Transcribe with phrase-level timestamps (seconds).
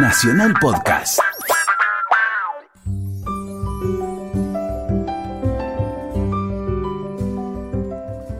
[0.00, 1.18] Nacional Podcast.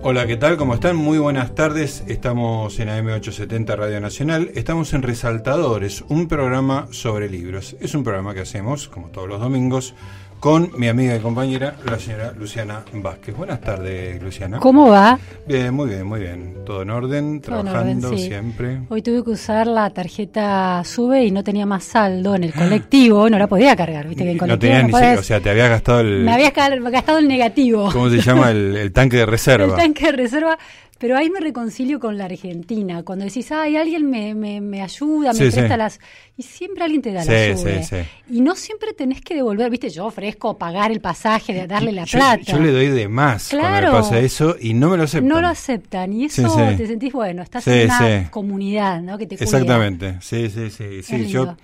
[0.02, 0.56] Hola, ¿qué tal?
[0.56, 0.94] ¿Cómo están?
[0.94, 2.04] Muy buenas tardes.
[2.06, 4.52] Estamos en AM870 Radio Nacional.
[4.54, 7.76] Estamos en Resaltadores, un programa sobre libros.
[7.80, 9.94] Es un programa que hacemos, como todos los domingos,
[10.40, 13.36] con mi amiga y compañera, la señora Luciana Vázquez.
[13.36, 14.60] Buenas tardes, Luciana.
[14.60, 15.18] ¿Cómo va?
[15.46, 16.54] Bien, muy bien, muy bien.
[16.64, 18.26] Todo en orden, Todo en trabajando orden, sí.
[18.28, 18.78] siempre.
[18.88, 23.28] Hoy tuve que usar la tarjeta SUBE y no tenía más saldo en el colectivo,
[23.28, 25.50] no la podía cargar, viste que en No colectivo no ni podés- o sea, te
[25.50, 26.20] habías gastado el.
[26.22, 28.50] me habías ca- gastado el negativo, ¿Cómo se llama?
[28.52, 29.76] El, el tanque de el reserva.
[29.76, 30.58] tanque de reserva,
[30.98, 35.32] pero ahí me reconcilio con la Argentina, cuando decís, ay, alguien me, me, me ayuda,
[35.32, 35.78] me Sí, presta sí.
[35.78, 36.00] las...
[36.36, 37.82] Y siempre alguien te da Sí, la sí, SUBE.
[37.84, 37.96] sí.
[38.30, 42.04] Y no siempre tenés que devolver, viste, yo ofrezco pagar el pasaje, de darle la
[42.04, 42.42] Yo, plata.
[42.42, 43.86] yo le doy de más cuando Claro.
[43.92, 45.28] me pasa eso y no me lo aceptan.
[45.28, 49.18] no lo aceptan y eso te sentís, bueno, estás en una comunidad, ¿no?
[49.18, 49.44] Que te cuida.
[49.44, 51.02] Exactamente, sí, sí, sí.
[51.02, 51.26] sí.
[51.26, 51.56] Yo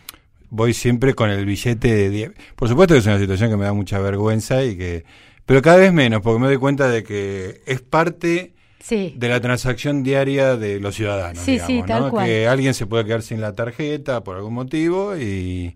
[0.50, 2.32] voy siempre con el billete de 10.
[2.54, 5.04] Por supuesto que es una situación que me da mucha vergüenza y que...
[5.46, 8.53] Pero cada vez menos, porque me doy cuenta de que es parte
[8.84, 9.14] Sí.
[9.16, 11.42] de la transacción diaria de los ciudadanos.
[11.42, 12.10] Sí, sí, digamos, tal ¿no?
[12.10, 12.26] cual.
[12.26, 15.74] Que alguien se puede quedar sin la tarjeta por algún motivo y,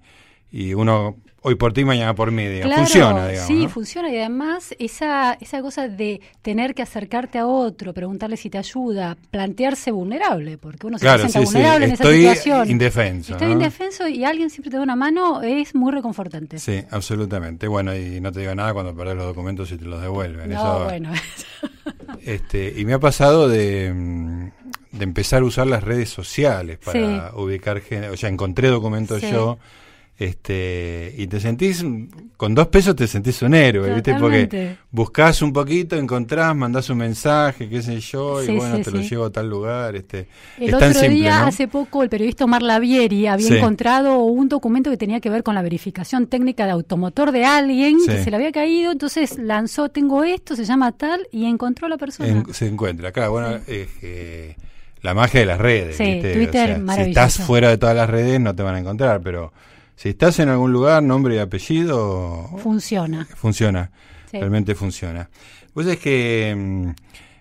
[0.52, 2.66] y uno hoy por ti, mañana por mí, digamos.
[2.66, 3.46] Claro, funciona, digamos.
[3.46, 3.68] sí, ¿no?
[3.70, 8.58] funciona y además esa, esa cosa de tener que acercarte a otro, preguntarle si te
[8.58, 11.52] ayuda, plantearse vulnerable, porque uno se Claro, presenta sí, sí.
[11.54, 12.70] vulnerable en Estoy esa situación.
[12.70, 13.32] indefenso.
[13.32, 13.52] Estoy ¿no?
[13.54, 16.58] indefenso y alguien siempre te da una mano, es muy reconfortante.
[16.58, 17.68] Sí, absolutamente.
[17.68, 20.50] Bueno, y no te digo nada cuando perdés los documentos y te los devuelven.
[20.50, 21.10] No, Eso- bueno.
[22.28, 24.50] Este, y me ha pasado de, mm,
[24.92, 28.10] de empezar a usar las redes sociales para ubicar gente.
[28.10, 29.30] O sea, encontré documentos Sí.
[29.30, 29.58] yo.
[30.18, 31.84] Este, y te sentís,
[32.36, 34.16] con dos pesos te sentís un héroe, ¿viste?
[34.16, 38.82] Porque buscás un poquito, encontrás, mandás un mensaje, qué sé yo, Sí, y bueno, sí,
[38.82, 39.94] te lo llevo a tal lugar.
[39.94, 40.26] Este,
[40.58, 41.46] El es otro tan simple, día, ¿no?
[41.46, 45.54] hace poco, el periodista Omar Lavieri había encontrado un documento que tenía que ver con
[45.54, 50.24] la verificación técnica de automotor de alguien que se le había caído, entonces lanzó, tengo
[50.24, 52.28] esto, se llama tal, y encontró a la persona.
[52.28, 53.12] En- se encuentra.
[53.12, 53.60] Claro, bueno,
[55.02, 55.96] la magia de las redes.
[55.96, 56.32] Sí, ¿viste?
[56.32, 59.20] Twitter, O sea, si estás fuera de todas las redes no te van a encontrar,
[59.22, 59.52] pero
[59.98, 63.26] si estás en algún lugar, nombre y apellido, Funciona.
[63.34, 63.90] funciona.
[64.30, 64.38] Sí.
[64.38, 65.28] Realmente funciona.
[65.74, 66.90] Vos es que mm,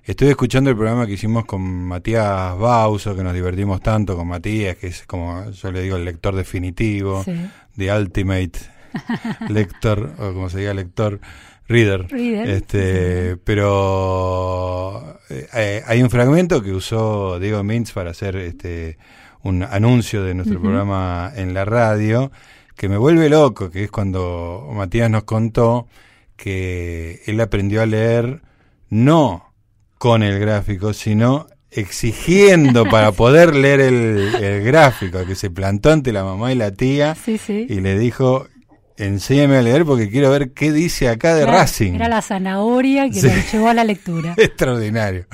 [0.05, 4.75] estoy escuchando el programa que hicimos con Matías Bauso, que nos divertimos tanto con Matías,
[4.77, 7.33] que es como yo le digo el lector definitivo, Sí.
[7.77, 8.59] The Ultimate
[9.49, 11.19] Lector, o como se diga lector,
[11.67, 12.07] Reader.
[12.07, 18.97] Reader, Este, pero eh, eh, hay un fragmento que usó Diego Mintz para hacer este
[19.47, 22.31] un anuncio de nuestro programa en la radio
[22.75, 25.87] que me vuelve loco, que es cuando Matías nos contó
[26.35, 28.41] que él aprendió a leer
[28.89, 29.53] no
[29.97, 36.11] con el gráfico, sino exigiendo para poder leer el, el gráfico, que se plantó ante
[36.13, 37.65] la mamá y la tía Sí, sí.
[37.69, 38.47] y le dijo,
[38.97, 41.93] enséñame a leer porque quiero ver qué dice acá de Claro, Racing.
[41.95, 43.29] Era la zanahoria que Sí.
[43.51, 44.33] llevó a la lectura.
[44.37, 45.25] Extraordinario.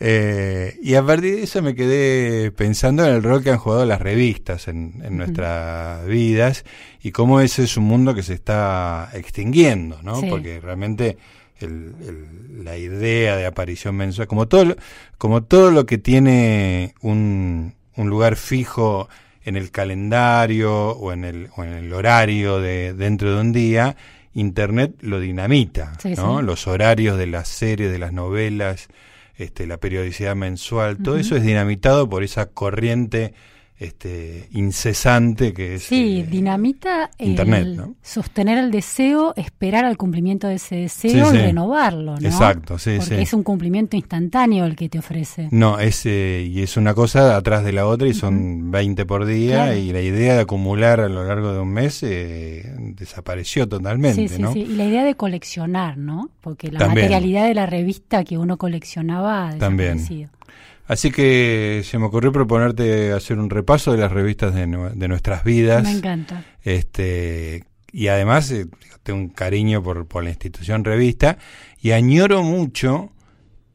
[0.00, 3.84] Eh, y a partir de eso me quedé pensando en el rol que han jugado
[3.86, 6.64] las revistas en, en nuestras vidas
[7.02, 10.20] y cómo ese es un mundo que se está extinguiendo, ¿no?
[10.20, 10.26] Sí.
[10.28, 11.16] Porque realmente
[11.60, 14.76] el- el- la idea de aparición mensual, como todo, lo-
[15.16, 19.08] como todo lo que tiene un, un lugar fijo
[19.44, 23.96] en el calendario o en el, o en el horario de dentro de un día,
[24.34, 26.38] Internet lo dinamita, Sí, ¿no?
[26.40, 26.44] sí.
[26.46, 28.88] Los horarios de las series, de las novelas,
[29.38, 33.34] este, la periodicidad mensual, todo eso es dinamitado por esa corriente
[33.78, 37.94] este, incesante que es Sí, eh, dinamita el Internet, ¿no?
[38.02, 41.44] sostener el deseo, esperar al cumplimiento de ese deseo Sí, y sí.
[41.44, 42.26] renovarlo, ¿no?
[42.28, 43.22] Exacto, sí, Porque sí.
[43.22, 45.48] es un cumplimiento instantáneo el que te ofrece.
[45.52, 49.24] No, es, eh, y es una cosa atrás de la otra y son 20 por
[49.26, 49.76] día Claro.
[49.78, 54.34] y la idea de acumular a lo largo de un mes eh, desapareció totalmente, Sí,
[54.36, 54.52] sí, ¿no?
[54.52, 54.60] sí.
[54.60, 56.30] Y la idea de coleccionar, ¿no?
[56.40, 57.06] Porque la También.
[57.06, 59.98] materialidad de la revista que uno coleccionaba ha También.
[60.88, 65.06] Así que se me ocurrió proponerte hacer un repaso de las revistas de, nue- de
[65.06, 65.84] nuestras vidas.
[65.84, 66.42] Me encanta.
[66.64, 68.66] Este, y además eh,
[69.02, 71.38] tengo un cariño por, por la institución revista
[71.80, 73.12] y añoro mucho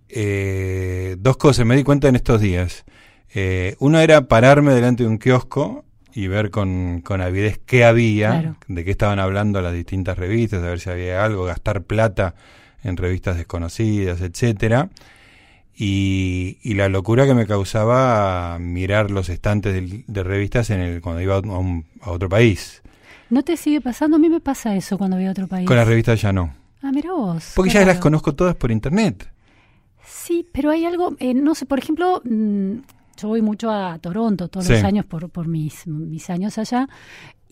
[0.09, 2.83] eh, dos cosas, me di cuenta en estos días.
[3.33, 8.29] Eh, uno era pararme delante de un kiosco y ver con, con avidez qué había,
[8.29, 8.57] Claro.
[8.67, 12.35] de qué estaban hablando las distintas revistas, a ver si había algo, gastar plata
[12.83, 14.89] en revistas desconocidas, etcétera.
[15.75, 19.73] Y, y la locura que me causaba mirar los estantes
[20.07, 22.81] de, revistas en el, cuando iba a, un- a otro país.
[23.29, 24.17] ¿No te sigue pasando?
[24.17, 25.67] A mí me pasa eso cuando voy a otro país.
[25.67, 26.53] Con las revistas ya no.
[26.83, 27.53] Ah, mira vos.
[27.55, 29.27] Porque ya las conozco todas por internet.
[30.05, 32.73] Sí, pero hay algo, eh, no sé, por ejemplo, mm,
[33.17, 36.87] yo voy mucho a Toronto todos los años por, por mis, mis años allá.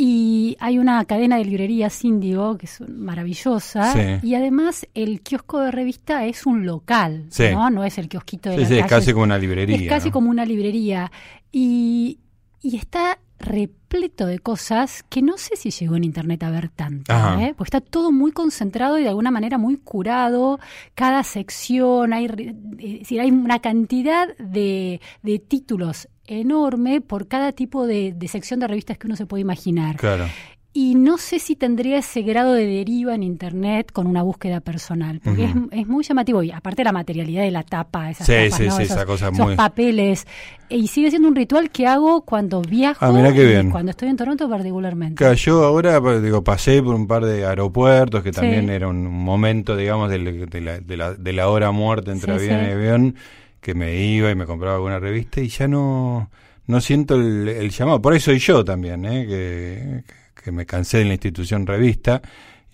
[0.04, 3.94] Y hay una cadena de librerías índigo que es maravillosa.
[3.94, 4.28] Sí.
[4.28, 7.44] Y además el kiosco de revista es un local, Sí.
[7.52, 7.70] ¿no?
[7.70, 8.90] No es el kiosquito de Sí, la sí, es calle.
[8.90, 9.76] casi como una librería.
[9.78, 10.14] Es casi ¿no?
[10.14, 11.12] como una librería.
[11.52, 12.18] Y,
[12.64, 17.14] y está repleto de cosas que no sé si llegó en internet a ver tanto.
[17.40, 17.54] ¿eh?
[17.56, 20.60] porque está todo muy concentrado y de alguna manera muy curado.
[20.96, 26.08] Cada sección, hay, es decir, hay una cantidad de, de títulos
[26.40, 29.98] enorme por cada tipo de, de sección de revistas que uno se puede imaginar.
[29.98, 30.26] Claro.
[30.74, 35.20] Y no sé si tendría ese grado de deriva en Internet con una búsqueda personal,
[35.22, 36.44] porque es, es muy llamativo.
[36.44, 38.78] Y aparte la materialidad de la tapa, esas Sí, tapas, sí, ¿no?
[38.78, 40.26] sí, esos, esa cosa esos muy- papeles.
[40.70, 43.70] Y sigue siendo un ritual que hago cuando viajo Ah, mirá qué y bien.
[43.70, 45.16] cuando estoy en Toronto particularmente.
[45.16, 49.06] Claro, yo ahora pues, digo, pasé por un par de aeropuertos que también era un
[49.12, 50.20] momento, digamos, de,
[50.62, 53.16] la, de, la, de la hora muerta entre avión y avión,
[53.62, 56.30] que me iba y me compraba alguna revista y ya no,
[56.68, 58.02] no siento el, el llamado.
[58.02, 59.26] Por ahí soy yo también, ¿eh?
[59.28, 60.04] que,
[60.44, 62.22] que me cansé de la institución revista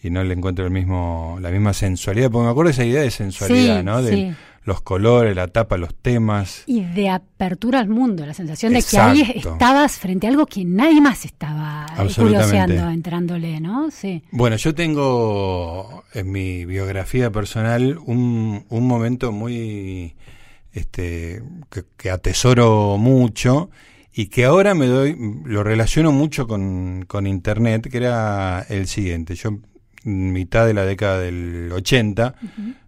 [0.01, 3.01] y no le encuentro el mismo la misma sensualidad, porque me acuerdo de esa idea
[3.01, 4.01] de sensualidad, Sí, ¿no?
[4.01, 4.31] De sí.
[4.63, 6.63] los colores, la tapa, los temas.
[6.67, 10.63] Y de apertura al mundo, la sensación de que ahí estabas frente a algo que
[10.63, 11.85] nadie más estaba
[12.15, 13.89] curioseando, entrándole, ¿no?
[13.91, 14.23] Sí.
[14.31, 20.15] Bueno, yo tengo en mi biografía personal un, un momento muy
[20.77, 23.69] este que, que atesoro mucho
[24.17, 25.15] y que ahora me doy
[25.45, 29.35] lo relaciono mucho con, con internet, que era el siguiente.
[29.35, 29.59] Yo
[30.05, 32.33] en mitad de la década del 80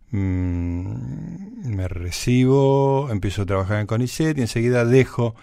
[0.10, 5.36] mm, me recibo, empiezo a trabajar en CONICET y enseguida dejo,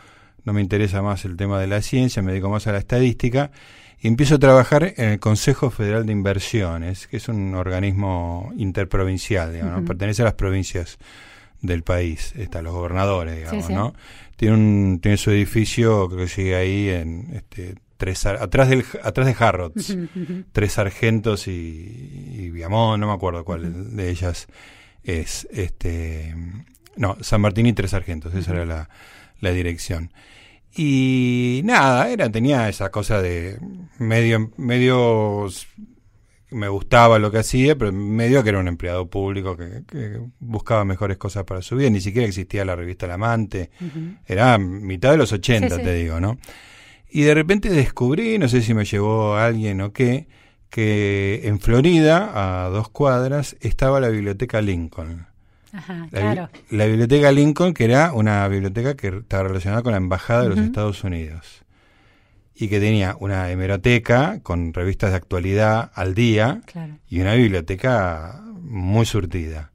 [0.45, 3.53] no me interesa más el tema de la ciencia, me dedico más a la estadística
[4.01, 9.53] y empiezo a trabajar en el Consejo Federal de Inversiones, que es un organismo interprovincial,
[9.53, 10.99] digamos, pertenece a las provincias
[11.67, 13.75] del país, está los gobernadores, digamos, Sí, sí.
[13.75, 13.95] ¿no?
[14.37, 19.27] Tiene un tiene su edificio creo que sigue ahí en este tres atrás del atrás
[19.27, 19.97] de Harrods
[20.53, 24.47] tres sargentos y, y Viamón, no me acuerdo cuál de ellas
[25.03, 25.49] es.
[25.51, 26.35] este
[26.97, 28.89] No, San Martín y tres sargentos, esa era la,
[29.41, 30.11] la dirección.
[30.79, 33.59] Y nada, era, tenía esa cosa de
[33.99, 35.47] medio, medio
[36.57, 40.85] me gustaba lo que hacía, pero medio que era un empleado público que, que buscaba
[40.85, 43.71] mejores cosas para su vida, ni siquiera existía la revista El Amante,
[44.27, 45.83] era mitad de los 80, Sí, sí.
[45.83, 46.39] te digo, ¿no?
[47.09, 50.27] Y de repente descubrí, no sé si me llevó alguien o qué,
[50.71, 55.27] que en Florida, a dos cuadras, estaba la biblioteca Lincoln.
[55.73, 56.51] Ajá, La, claro.
[56.71, 60.59] la biblioteca Lincoln, que era una biblioteca que estaba relacionada con la Embajada de los.
[60.59, 61.63] Estados Unidos.
[62.59, 66.99] Y que tenía una hemeroteca con revistas de actualidad al día Claro.
[67.09, 69.73] y una biblioteca muy surtida.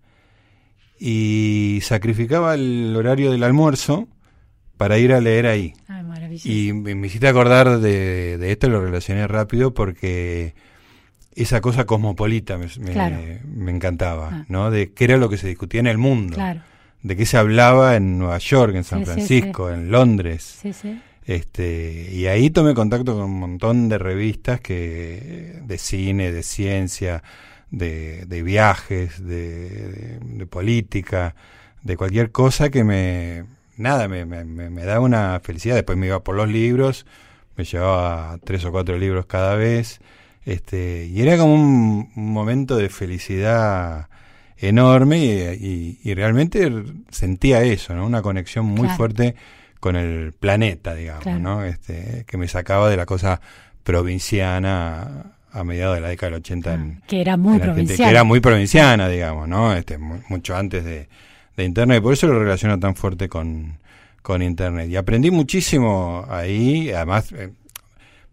[0.99, 4.07] Y sacrificaba el horario del almuerzo
[4.77, 5.73] para ir a leer ahí.
[5.87, 6.01] Ay.
[6.45, 10.53] Y me, me hiciste acordar de, de esto, lo relacioné rápido porque
[11.35, 13.17] esa cosa cosmopolita me, me- Claro.
[13.45, 14.45] me encantaba, Ah.
[14.47, 14.71] ¿no?
[14.71, 16.61] De qué era lo que se discutía en el mundo, Claro.
[17.03, 20.59] de qué se hablaba en Nueva York, en San Sí, sí, Francisco, en Londres.
[20.61, 21.01] Sí, sí.
[21.35, 27.23] Este, y ahí tomé contacto con un montón de revistas que de cine, de ciencia,
[27.69, 31.35] de, de viajes, de, de- de política,
[31.83, 33.45] de cualquier cosa que me
[33.77, 35.75] nada me, me, me- me da una felicidad.
[35.75, 37.05] Después me iba por los libros,
[37.55, 40.01] me llevaba tres o cuatro libros cada vez,
[40.45, 44.09] este, y era como un, un momento de felicidad
[44.57, 45.31] enorme y,
[45.65, 46.69] y- y realmente
[47.09, 48.05] sentía eso, ¿no?
[48.05, 48.97] Una conexión muy Claro.
[48.97, 49.35] fuerte
[49.81, 51.39] con el planeta, digamos, Claro.
[51.39, 51.65] ¿no?
[51.65, 53.41] Este, que me sacaba de la cosa
[53.83, 57.97] provinciana a mediados de la década del 80 en, Ah, que era muy en provincial.
[57.97, 59.73] que era muy provinciana, digamos, ¿no?
[59.73, 61.09] Este, mu- mucho antes de,
[61.57, 62.01] de Internet.
[62.01, 63.77] Por eso lo relaciono tan fuerte con,
[64.21, 64.89] con Internet.
[64.89, 67.49] Y aprendí muchísimo ahí, además eh,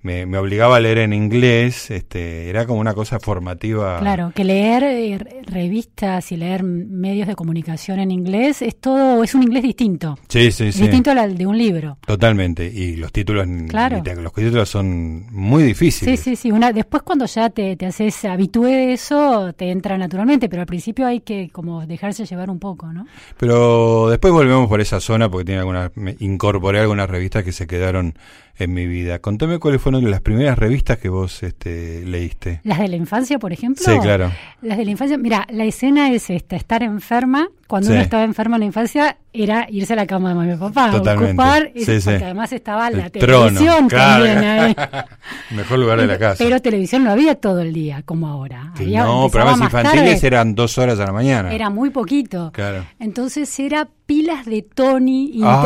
[0.08, 3.98] me, me obligaba a leer en inglés, este, era como una cosa formativa.
[4.00, 9.22] Claro, que leer eh, re- revistas y leer medios de comunicación en inglés es todo,
[9.22, 10.18] es un inglés distinto.
[10.28, 10.80] Sí, sí, sí.
[10.82, 11.98] Distinto al de un libro.
[12.06, 12.64] Totalmente.
[12.66, 14.02] Y los títulos, Claro.
[14.02, 16.20] te- los títulos son muy Sí, difíciles.
[16.20, 16.50] sí, sí.
[16.50, 20.66] Una, después cuando ya te, te haces habitué de eso, te entra naturalmente, pero al
[20.66, 23.06] principio hay que como dejarse llevar un poco, ¿no?
[23.36, 27.66] Pero después volvemos por esa zona porque tiene algunas, me incorporé algunas revistas que se
[27.66, 28.14] quedaron
[28.58, 29.18] en mi vida.
[29.20, 32.60] Contame cuáles fueron las primeras revistas que vos este, leíste?
[32.64, 33.84] Las de la infancia, por ejemplo.
[33.84, 34.30] Sí, claro.
[34.62, 37.48] Las de la infancia, mira, la escena es esta, estar enferma.
[37.68, 37.92] Cuando Sí.
[37.92, 40.90] uno estaba enfermo en la infancia era irse a la cama de mamá y papá,
[40.90, 41.32] Totalmente.
[41.32, 42.10] ocupar, Sí, porque sí.
[42.10, 44.74] además estaba la El televisión también ahí.
[45.54, 46.42] Mejor lugar de la casa.
[46.42, 48.72] Pero televisión no había todo el día, como ahora.
[48.74, 50.26] Había- no, programas infantiles tarde.
[50.26, 51.52] eran dos horas a la mañana.
[51.52, 52.50] Era muy poquito.
[52.54, 52.86] Claro.
[52.98, 55.60] Entonces era pilas de Tony, Ah.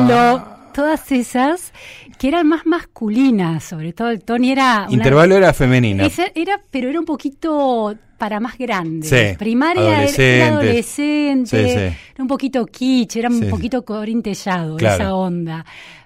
[0.00, 1.72] intervalo, todas esas
[2.18, 6.08] que eran más masculinas, sobre todo el Tony era una- Intervalo era femenina.
[6.34, 9.10] Era, pero era un poquito para más grandes.
[9.10, 11.78] Sí, Primaria era- era adolescente, Sí, sí.
[12.14, 14.94] era un poquito kitsch, era un poquito corintellado Claro.
[15.02, 15.64] esa onda.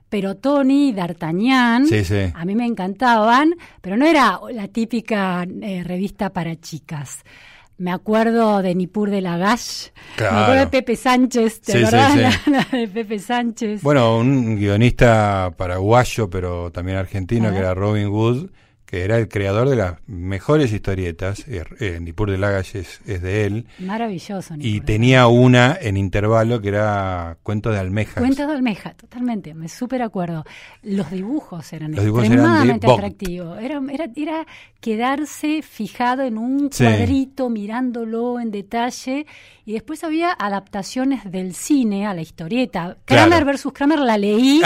[0.08, 2.16] Pero Tony, D'Artagnan, Sí, sí.
[2.34, 7.20] a mí me encantaban, pero no era la típica eh, revista para chicas.
[7.80, 10.34] Me acuerdo de Nipur de Lagash, Claro.
[10.36, 12.12] me acuerdo de Pepe Sánchez, ¿te Sí, sí, acordás?
[12.12, 12.50] sí.
[12.50, 13.82] La, la de Pepe Sánchez.
[13.82, 18.50] Bueno, un guionista paraguayo, pero también argentino, que era Robin Wood,
[18.90, 21.46] que era el creador de las mejores historietas.
[21.46, 23.66] Eh, eh, Nipur de Lagash es, es de él.
[23.78, 24.54] Maravilloso.
[24.54, 28.16] Y Nipur de tenía una en intervalo que era Cuentos de Almejas.
[28.16, 30.44] Cuentos de almeja, totalmente, me súper acuerdo.
[30.82, 33.60] Los dibujos eran Los dibujos extremadamente atractivos.
[33.60, 34.46] Era, era, era
[34.80, 36.82] quedarse fijado en un Sí.
[36.82, 39.24] cuadrito, mirándolo en detalle.
[39.70, 42.96] Y después había adaptaciones del cine a la historieta.
[43.04, 43.28] Claro.
[43.28, 44.60] Kramer versus Kramer la leí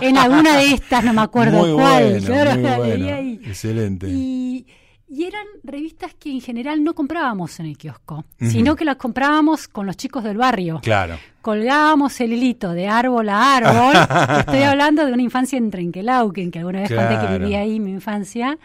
[0.00, 2.04] en alguna de estas, no me acuerdo muy cuál.
[2.20, 3.40] bueno, Claro, muy la leí ahí.
[3.44, 4.06] Excelente.
[4.08, 4.64] Y,
[5.08, 9.66] y eran revistas que en general no comprábamos en el kiosco, sino que las comprábamos
[9.66, 11.18] con los chicos del barrio Claro.
[11.42, 14.38] colgábamos el hilito de árbol a árbol.
[14.38, 17.38] Estoy hablando de una infancia en Trenquelauquen, que alguna vez conté que Claro.
[17.40, 18.56] viví ahí mi infancia.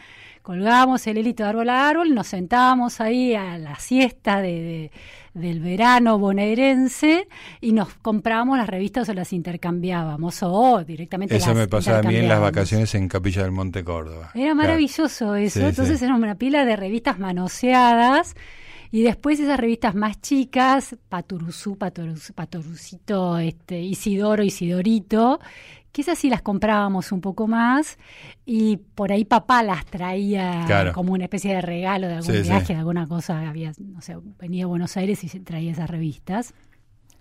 [0.41, 4.91] Colgábamos el hilito de árbol a árbol, nos sentábamos ahí a la siesta de, de-
[5.39, 7.27] del verano bonaerense
[7.61, 12.03] y nos comprábamos las revistas o las intercambiábamos o directamente Eso las me pasaba a
[12.03, 14.31] mí en las vacaciones en Capilla del Monte Córdoba.
[14.35, 15.59] Era maravilloso eso.
[15.59, 16.05] Sí, Entonces sí.
[16.05, 18.35] era una pila de revistas manoseadas.
[18.91, 25.39] Y después esas revistas más chicas, Paturuzú, Patoruz- Patorucito, este, Isidoro, Isidorito,
[25.97, 27.97] esas sí las comprábamos un poco más.
[28.45, 30.93] Y por ahí papá las traía Claro.
[30.93, 32.49] como una especie de regalo de algún Sí, sí.
[32.49, 33.47] viaje, de alguna cosa.
[33.49, 36.53] Había, no sé, venía a Buenos Aires y se traía esas revistas.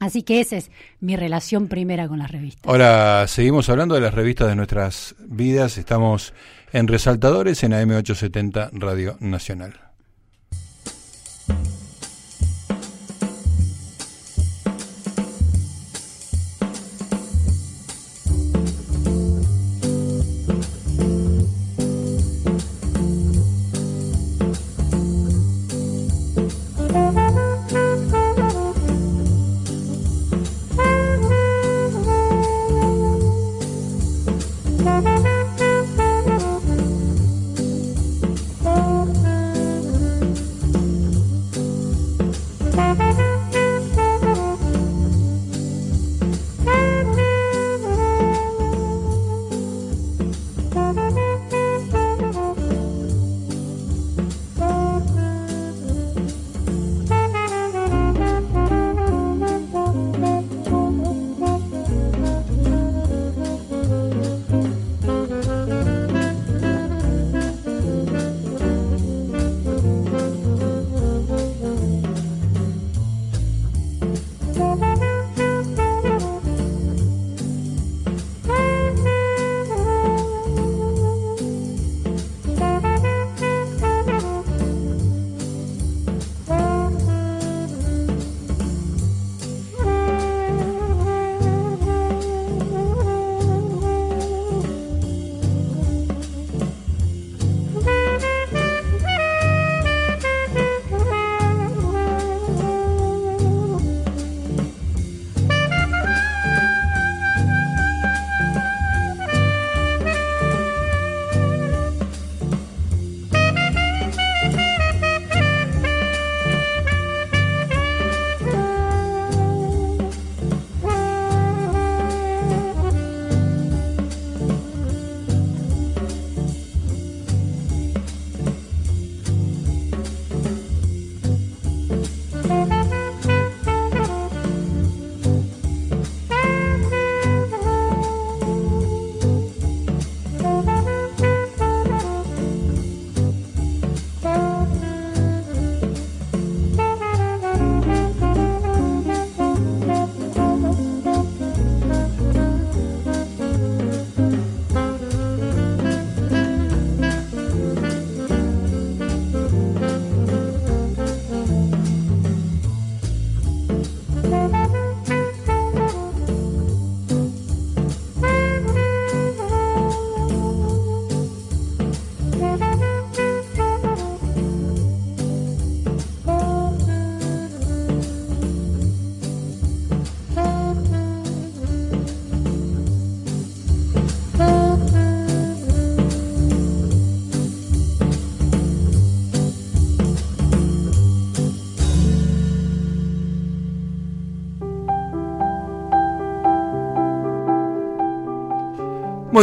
[0.00, 0.70] Así que esa es
[1.00, 2.64] mi relación primera con las revistas.
[2.70, 5.76] Ahora seguimos hablando de las revistas de nuestras vidas.
[5.76, 6.34] Estamos
[6.72, 9.87] en Resaltadores en AM870 Radio Nacional.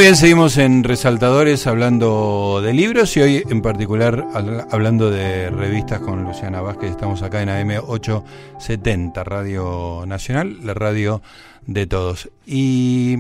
[0.06, 4.24] Bien, seguimos en Resaltadores hablando de libros y hoy en particular
[4.70, 6.92] hablando de revistas con Luciana Vázquez.
[6.92, 11.24] Estamos acá en AM870, Radio Nacional, la radio
[11.66, 12.30] de todos.
[12.46, 13.18] Y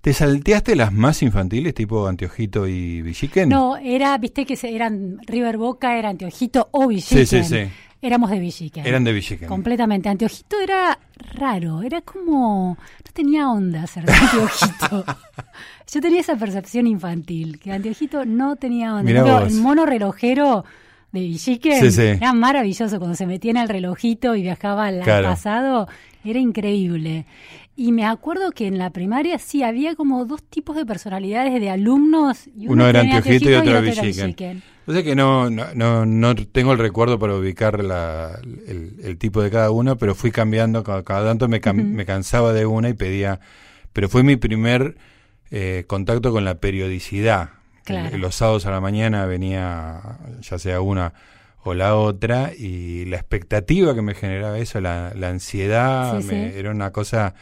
[0.00, 3.50] ¿Te salteaste las más infantiles, tipo Anteojito y Villiquen?
[3.50, 7.26] No, era, viste que eran River Boca, era Anteojito o Villiquen.
[7.26, 7.70] Sí, sí, sí.
[8.02, 8.84] Éramos de Villiquen.
[8.84, 9.48] Eran de Villiquen.
[9.48, 10.08] Completamente.
[10.08, 10.98] Anteojito era
[11.34, 12.76] raro, era como...
[12.76, 15.04] No tenía onda ser de Anteojito.
[15.92, 19.06] Yo tenía esa percepción infantil, que Anteojito no tenía onda.
[19.06, 20.64] Pero el mono relojero
[21.12, 25.88] de Villiquen era maravilloso cuando se metía en el relojito y viajaba al pasado.
[26.24, 27.26] Era increíble.
[27.74, 31.70] Y me acuerdo que en la primaria sí había como dos tipos de personalidades de
[31.70, 32.48] alumnos.
[32.54, 34.62] uno, era anteojito y otro era Villiquen.
[34.86, 39.50] O sea que no, no, no, tengo el recuerdo para ubicar la, el, tipo de
[39.50, 43.40] cada uno, pero fui cambiando, cada, tanto me, me cansaba de una y pedía,
[43.92, 44.96] pero fue mi primer
[45.50, 47.50] eh, contacto con la periodicidad.
[47.86, 50.00] Los sábados a la mañana venía
[50.40, 51.12] ya sea una
[51.64, 56.90] o la otra y la expectativa que me generaba eso, la, la ansiedad, era una
[56.90, 57.34] cosa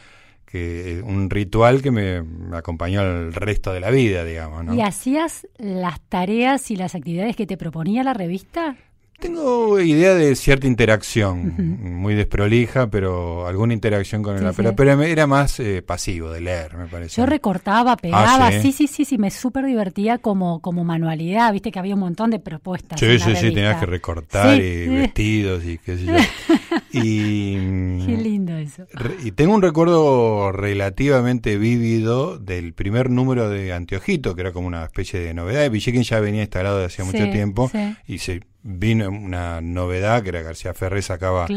[0.45, 2.23] que eh, un ritual que me,
[2.55, 4.65] acompañó el resto de la vida, digamos.
[4.65, 4.75] ¿no?
[4.75, 8.75] ¿Y hacías las tareas y las actividades que te proponía la revista?
[9.21, 15.27] Tengo idea de cierta interacción, muy desprolija, pero alguna interacción con el sí, pero, era
[15.27, 17.21] más eh, pasivo de leer, me parece.
[17.21, 18.71] Yo recortaba, pegaba, ah, ¿sí?
[18.71, 22.39] sí, sí, sí, me súper divertía como, como manualidad, viste que había un montón de
[22.39, 22.99] propuestas.
[22.99, 26.13] Sí, sí, sí, tenías que recortar y vestidos y qué sé yo.
[26.93, 27.53] y,
[28.05, 28.85] qué lindo eso.
[29.23, 34.83] y tengo un recuerdo relativamente vívido del primer número de Anteojito, que era como una
[34.83, 35.69] especie de novedad.
[35.69, 37.71] Villiquen ya venía instalado de hacía mucho tiempo
[38.07, 41.47] y se vino una novedad que era García Ferré sacaba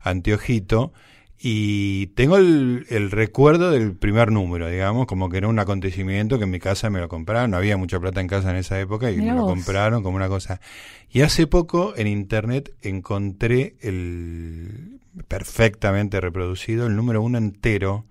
[0.00, 0.92] Anteojito
[1.40, 6.50] y tengo el, recuerdo del primer número, digamos, como que era un acontecimiento que en
[6.50, 9.18] mi casa me lo compraron, no había mucha plata en casa en esa época y
[9.18, 10.60] me lo compraron como una cosa.
[11.08, 18.06] Y hace poco en internet encontré el perfectamente reproducido, el número uno entero,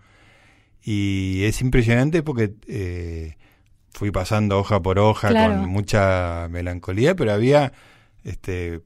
[0.82, 3.36] y es impresionante porque eh,
[3.92, 7.74] fui pasando hoja por hoja con mucha melancolía, pero había
[8.24, 8.82] este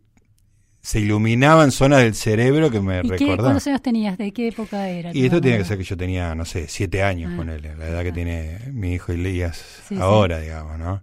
[0.82, 3.38] se iluminaban zonas del cerebro que me recordaban.
[3.38, 4.18] ¿Cuántos años tenías?
[4.18, 5.12] ¿De qué época era?
[5.14, 7.56] Y esto tiene que ser que yo tenía, no sé, siete años con ah.
[7.56, 11.02] él, la edad que tiene mi hijo Elías ahora, digamos, ¿no?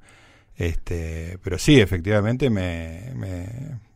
[0.57, 3.13] Este, pero sí, efectivamente me,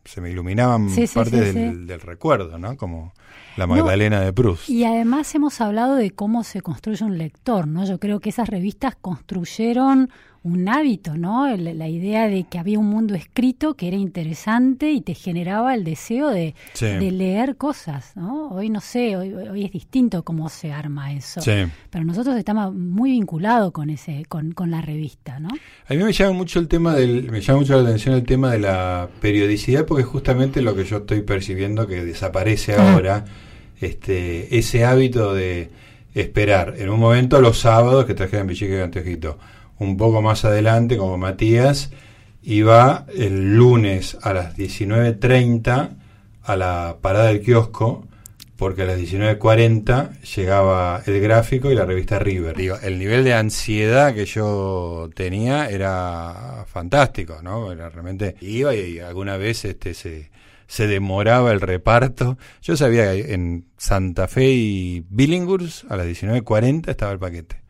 [0.05, 2.77] se me iluminaban parte del, del, recuerdo, ¿no?
[2.77, 3.13] Como
[3.57, 4.69] la Magdalena de Proust.
[4.69, 7.85] Y además hemos hablado de cómo se construye un lector, ¿no?
[7.85, 10.09] Yo creo que esas revistas construyeron
[10.43, 11.55] un hábito, ¿no?
[11.55, 15.85] La, idea de que había un mundo escrito que era interesante y te generaba el
[15.85, 18.49] deseo de, leer cosas, ¿no?
[18.49, 21.39] Hoy no sé, hoy, hoy, es distinto cómo se arma eso.
[21.89, 25.47] Pero nosotros estamos muy vinculados con ese, con, con, la revista, ¿no?
[25.87, 28.51] A mí me llama mucho el tema del, me llama mucho la atención el tema
[28.51, 32.93] de la periodicidad, porque es justamente lo que yo estoy percibiendo que desaparece ah.
[32.93, 33.25] ahora,
[33.79, 35.69] este, ese hábito de
[36.13, 39.37] esperar en un momento los sábados que trajeran Bichique y Anteojito
[39.83, 41.91] un poco más adelante, como Matías,
[42.41, 45.89] iba el lunes a las 19.30
[46.43, 48.07] a la parada del kiosco,
[48.57, 52.55] porque a las 19.40 llegaba el gráfico y la revista River.
[52.83, 57.71] El nivel de ansiedad que yo tenía era fantástico, ¿no?
[57.71, 60.29] Era realmente iba y alguna vez este se,
[60.67, 62.37] se demoraba el reparto.
[62.61, 67.62] Yo sabía que en Santa Fe y Billinghurst a las 19.40 estaba el paquete.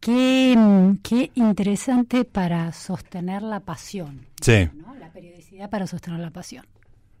[0.00, 0.56] Qué,
[1.02, 4.26] qué interesante para sostener la pasión.
[4.40, 4.68] Sí.
[4.98, 6.64] La periodicidad para sostener la pasión.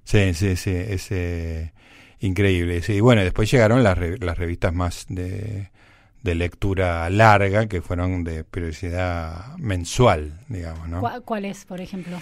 [0.04, 1.72] Sí, sí, sí, es eh,
[2.20, 2.82] increíble.
[2.82, 5.70] Sí, bueno, después llegaron las, las revistas más de,
[6.22, 11.02] de lectura larga, que fueron de periodicidad mensual, digamos, ¿no?
[11.24, 12.18] ¿Cuál, es, por ejemplo?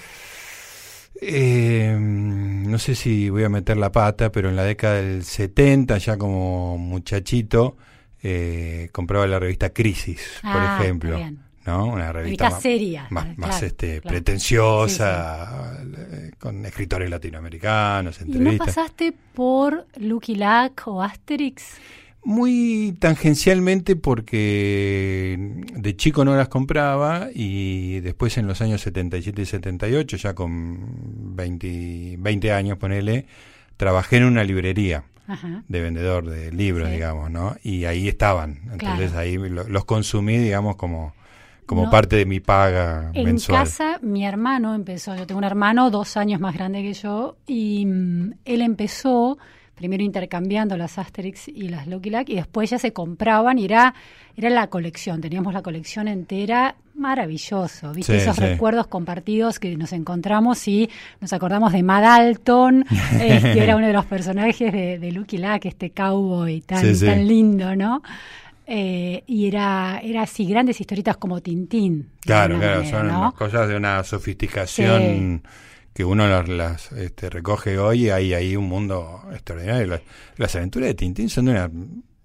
[1.21, 5.99] Eh, no sé si voy a meter la pata, pero en la década del 70,
[5.99, 7.77] ya como muchachito,
[8.23, 11.19] eh, compraba la revista Crisis, por ah, ejemplo.
[11.67, 11.87] ¿no?
[11.87, 13.07] Una revista, seria.
[13.11, 18.55] Más, este, pretenciosa, eh, con escritores latinoamericanos, entrevistas.
[18.55, 21.65] ¿Y no pasaste por Lucky Luck o Asterix?
[22.25, 25.39] Muy tangencialmente porque
[25.73, 31.37] de chico no las compraba y después en los años 77 y 78, ya con
[31.37, 33.27] 20, 20 años, ponele,
[33.77, 35.05] trabajé en una librería
[35.69, 37.57] de vendedor de libros, digamos, ¿no?
[37.63, 38.61] Y ahí estaban.
[38.73, 41.15] Entonces ahí los consumí, digamos, como,
[41.67, 43.61] como parte de mi paga en mensual.
[43.61, 47.37] En casa, mi hermano empezó, yo tengo un hermano dos años más grande que yo,
[47.47, 49.39] y mm, él empezó
[49.75, 53.95] primero intercambiando las Asterix y las Lucky Luck, y después ya se compraban y era,
[54.37, 58.17] era la colección, teníamos la colección entera maravilloso, ¿viste?
[58.17, 62.85] Esos recuerdos compartidos que nos encontramos y nos acordamos de Madalton,
[63.21, 67.27] eh, que era uno de los personajes de, de Lucky Luck, este cowboy tan, tan
[67.27, 68.03] lindo, ¿no?
[68.71, 72.11] Eh, y era, era así, grandes historietas como Tintín.
[72.21, 75.43] Claro, claro, son cosas de una sofisticación
[75.95, 80.01] que uno las, este, recoge hoy y hay ahí un mundo extraordinario.
[80.37, 81.71] Las, aventuras de Tintín son de una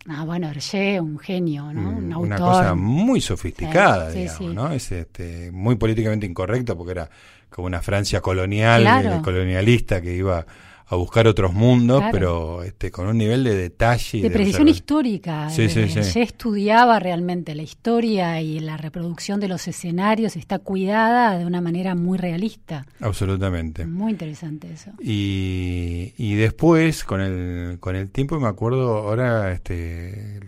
[0.09, 1.91] Ah, bueno, Hergé, un genio, ¿no?
[1.91, 2.27] Un autor.
[2.27, 4.71] Una cosa muy sofisticada, digamos, ¿no?
[4.71, 7.09] Es este, muy políticamente incorrecto porque era
[7.49, 10.45] como una Francia colonial, colonialista que iba
[10.93, 14.21] a buscar otros mundos, pero este, con un nivel de detalle.
[14.21, 15.49] De, precisión histórica.
[15.49, 16.21] Sí, sí, sí.
[16.21, 21.95] estudiaba realmente la historia y la reproducción de los escenarios está cuidada de una manera
[21.95, 22.85] muy realista.
[22.99, 23.85] Absolutamente.
[23.85, 24.91] Muy interesante eso.
[25.01, 30.39] Y, y después, con el, con el tiempo, me acuerdo ahora, este,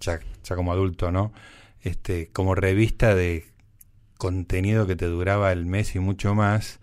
[0.00, 1.32] ya, ya como adulto, ¿no?
[1.82, 3.46] Este, como revista de
[4.18, 6.80] contenido que te duraba el mes y mucho más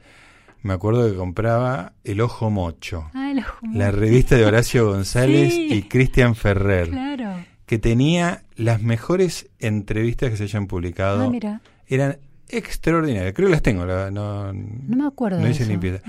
[0.64, 3.34] me acuerdo que compraba El Ojo Mocho, ah,
[3.74, 7.44] la revista de Horacio González y Cristian Ferrer, claro.
[7.66, 11.26] que tenía las mejores entrevistas que se hayan publicado.
[11.26, 11.62] Ah, mira.
[11.88, 13.86] Eran extraordinarias, creo que las tengo.
[13.86, 15.40] no, no, me acuerdo.
[15.40, 16.02] No hice limpieza.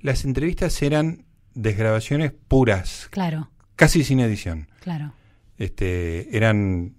[0.00, 3.08] Las entrevistas eran desgrabaciones puras.
[3.10, 3.50] Claro.
[3.76, 4.68] Casi sin edición.
[4.80, 5.12] Claro.
[5.56, 6.94] Este, eran,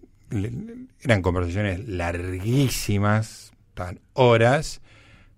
[1.01, 4.81] eran conversaciones larguísimas, tan horas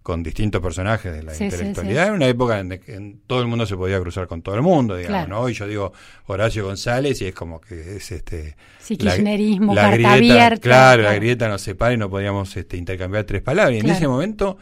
[0.04, 3.78] con distintos personajes de la intelectualidad, en una época en que todo el mundo se
[3.78, 5.48] podía cruzar con todo el mundo, digamos, ¿no?
[5.48, 5.94] Y yo digo
[6.28, 8.58] Horacio González y es como que es este...
[8.80, 10.60] Sí, kirchnerismo, la, carta abierta.
[10.60, 13.78] Claro, la grieta nos separa y no podíamos este, intercambiar tres palabras.
[13.78, 14.58] Y en ese momento,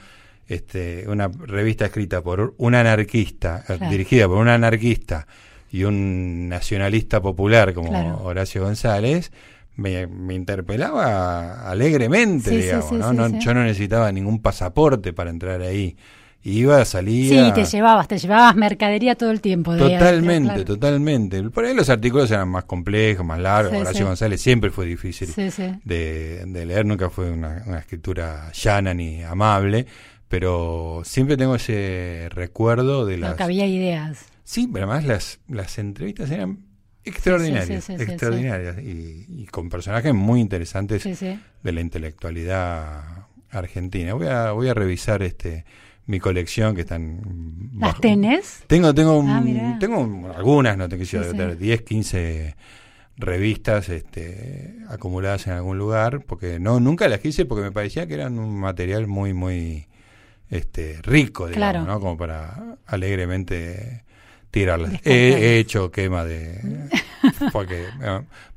[0.47, 5.25] este, una revista escrita por un anarquista, eh, dirigida por un anarquista
[5.71, 9.31] y un nacionalista popular como Horacio González,
[9.75, 13.39] me, interpelaba alegremente, digamos, ¿no?
[13.39, 15.95] Yo no necesitaba ningún pasaporte para entrar ahí.
[16.43, 17.45] Iba, salía.
[17.45, 19.75] Sí, te llevabas, te llevabas mercadería todo el tiempo.
[19.77, 21.43] totalmente, totalmente.
[21.51, 23.79] Por ahí los artículos eran más complejos, más largos.
[23.79, 29.21] Horacio González siempre fue difícil de, de, leer, nunca fue una, una escritura llana ni
[29.21, 29.85] amable,
[30.27, 33.35] pero siempre tengo ese recuerdo de las...
[33.35, 34.25] que había ideas.
[34.43, 36.70] Sí, pero además las, las entrevistas eran
[37.03, 44.13] extraordinarias, extraordinarias y, con personajes muy interesantes de la intelectualidad argentina.
[44.13, 45.65] Voy a voy a revisar este
[46.05, 48.63] mi colección que están ¿Las tenés?
[48.67, 52.55] Tengo tengo ah, tengo algunas, no tengo que decir, 10, 15
[53.17, 58.15] revistas este acumuladas en algún lugar porque no nunca las quise porque me parecía que
[58.15, 59.87] eran un material muy muy
[60.49, 61.99] este rico, digamos, ¿no?
[61.99, 64.03] Como para alegremente
[64.51, 64.93] tirarlas.
[65.03, 66.59] He, hecho quema de...
[67.51, 67.85] porque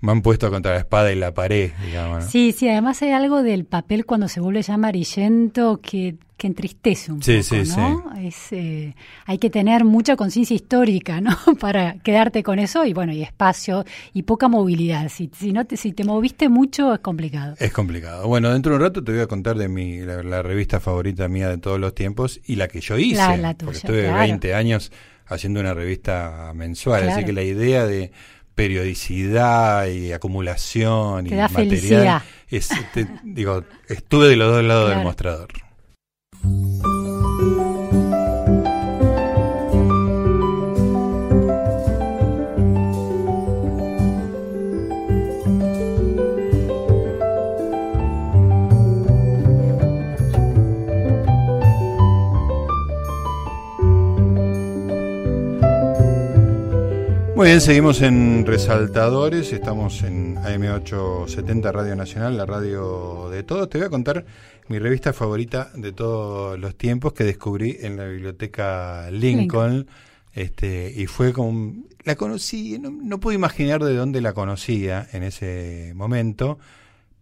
[0.00, 2.24] me han puesto contra la espada y la pared, digamos.
[2.24, 7.12] Sí, sí, además hay algo del papel cuando se vuelve ya amarillento que, que entristece
[7.12, 8.12] un sí, poco, sí, ¿no?
[8.16, 8.94] Es, eh,
[9.26, 11.36] hay que tener mucha conciencia histórica, ¿no?
[11.60, 15.08] Para quedarte con eso y bueno, y espacio y poca movilidad.
[15.08, 17.54] Si, si, no te, si te moviste mucho es complicado.
[17.58, 18.26] Es complicado.
[18.26, 21.48] Bueno, dentro de un rato te voy a contar de mi, la, revista favorita mía
[21.48, 23.16] de todos los tiempos y la que yo hice.
[23.38, 24.92] La, tuya, porque estuve 20 años
[25.26, 27.08] haciendo una revista mensual.
[27.08, 28.12] Así que la idea de
[28.54, 32.70] periodicidad y acumulación y material es,
[33.24, 35.48] digo, estuve de los dos lados del mostrador.
[57.36, 63.68] Muy bien, seguimos en Resaltadores, estamos en AM870 Radio Nacional, la radio de todos.
[63.68, 64.24] Te voy a contar
[64.68, 69.88] mi revista favorita de todos los tiempos que descubrí en la biblioteca Lincoln.
[70.32, 71.74] Este, y fue como.
[72.04, 76.60] La conocí, no, pude imaginar de dónde la conocía en ese momento,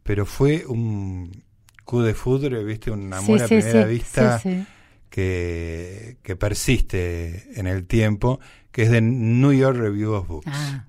[0.03, 1.43] pero fue un
[1.87, 2.91] coup de foudre, ¿viste?
[2.91, 4.43] Un amor a primera vista
[5.09, 8.41] que, que persiste en el tiempo
[8.73, 10.47] que es de New York Review of Books.
[10.51, 10.85] Ah.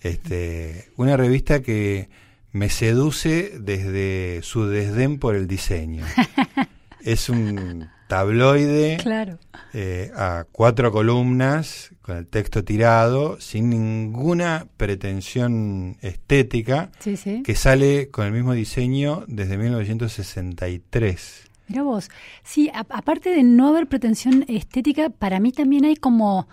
[0.00, 2.08] Este, una revista que
[2.52, 6.04] me seduce desde su desdén por el diseño.
[7.00, 9.38] es un tabloide claro.
[9.72, 18.26] Eh, a cuatro columnas con el texto tirado, sin ninguna pretensión estética, que sale con
[18.26, 21.50] el mismo diseño desde 1963.
[21.66, 22.10] Mira vos,
[22.42, 26.46] sí, aparte de no haber pretensión estética, para mí también hay como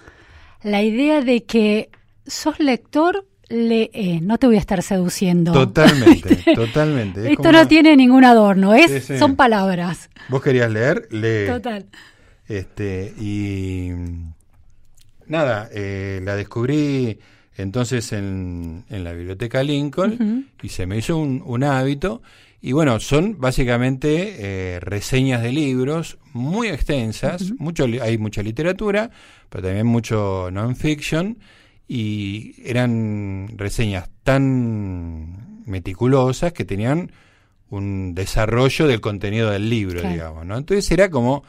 [0.63, 1.89] la idea de que
[2.26, 5.52] sos lector lee, no te voy a estar seduciendo.
[5.52, 7.21] Totalmente, totalmente.
[7.26, 9.17] Es Esto no una- tiene ningún adorno, es, Sí, sí.
[9.19, 10.10] son palabras.
[10.30, 11.08] ¿Vos querías leer?
[11.12, 11.47] Lee.
[11.47, 11.86] Total.
[12.47, 13.89] Este, y
[15.28, 17.19] nada, eh, la descubrí
[17.58, 22.21] entonces en, en la biblioteca Lincoln y se me hizo un, un hábito.
[22.62, 24.36] Y bueno, son básicamente
[24.76, 29.10] eh, reseñas de libros muy extensas, mucho, hay mucha literatura,
[29.50, 31.39] pero también mucho non-fiction,
[31.88, 37.12] y eran reseñas tan meticulosas que tenían
[37.69, 40.13] un desarrollo del contenido del libro, Claro.
[40.13, 40.58] digamos, ¿no?
[40.58, 41.43] Entonces era como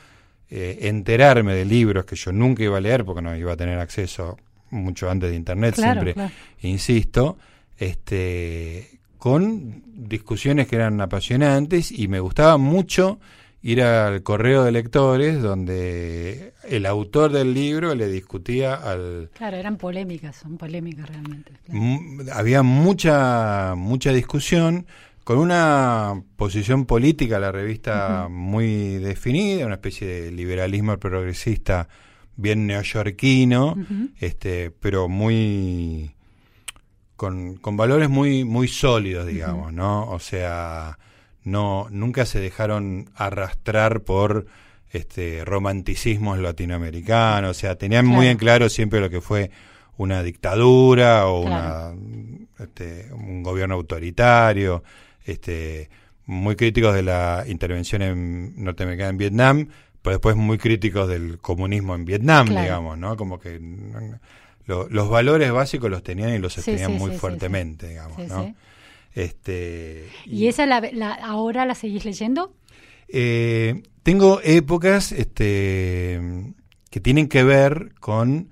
[0.49, 3.79] eh, enterarme de libros que yo nunca iba a leer porque no iba a tener
[3.79, 4.37] acceso
[4.71, 6.33] mucho antes de internet, Claro, siempre claro.
[6.63, 7.37] insisto,
[7.77, 13.21] este con discusiones que eran apasionantes y me gustaba mucho
[13.63, 19.77] ir al correo de lectores donde el autor del libro le discutía al Claro, eran
[19.77, 21.53] polémicas, son polémicas realmente.
[21.65, 22.33] claro.
[22.33, 24.87] Había mucha mucha discusión
[25.23, 31.87] con una posición política la revista muy definida una especie de liberalismo progresista
[32.35, 33.77] bien neoyorquino
[34.19, 36.17] este pero muy
[37.23, 40.99] con, con valores muy muy sólidos digamos no o sea
[41.45, 44.47] no nunca se dejaron arrastrar por
[44.91, 47.51] este romanticismos latinoamericanos.
[47.53, 49.53] O sea tenían muy en claro siempre lo que fue
[49.97, 51.93] una dictadura o Claro.
[51.95, 54.83] una este, un gobierno autoritario
[55.25, 55.89] este
[56.27, 59.69] muy críticos de la intervención en norteamericana en Vietnam
[60.03, 62.63] pero después muy críticos del comunismo en Vietnam Claro.
[62.63, 63.61] digamos no como que
[64.67, 68.55] lo- los valores básicos los tenían y los sostenían sí, muy fuertemente digamos no
[69.15, 72.55] este ¿Y esa la, la- ahora la seguís leyendo?
[73.09, 76.21] eh, tengo épocas este,
[76.91, 78.49] que tienen que ver con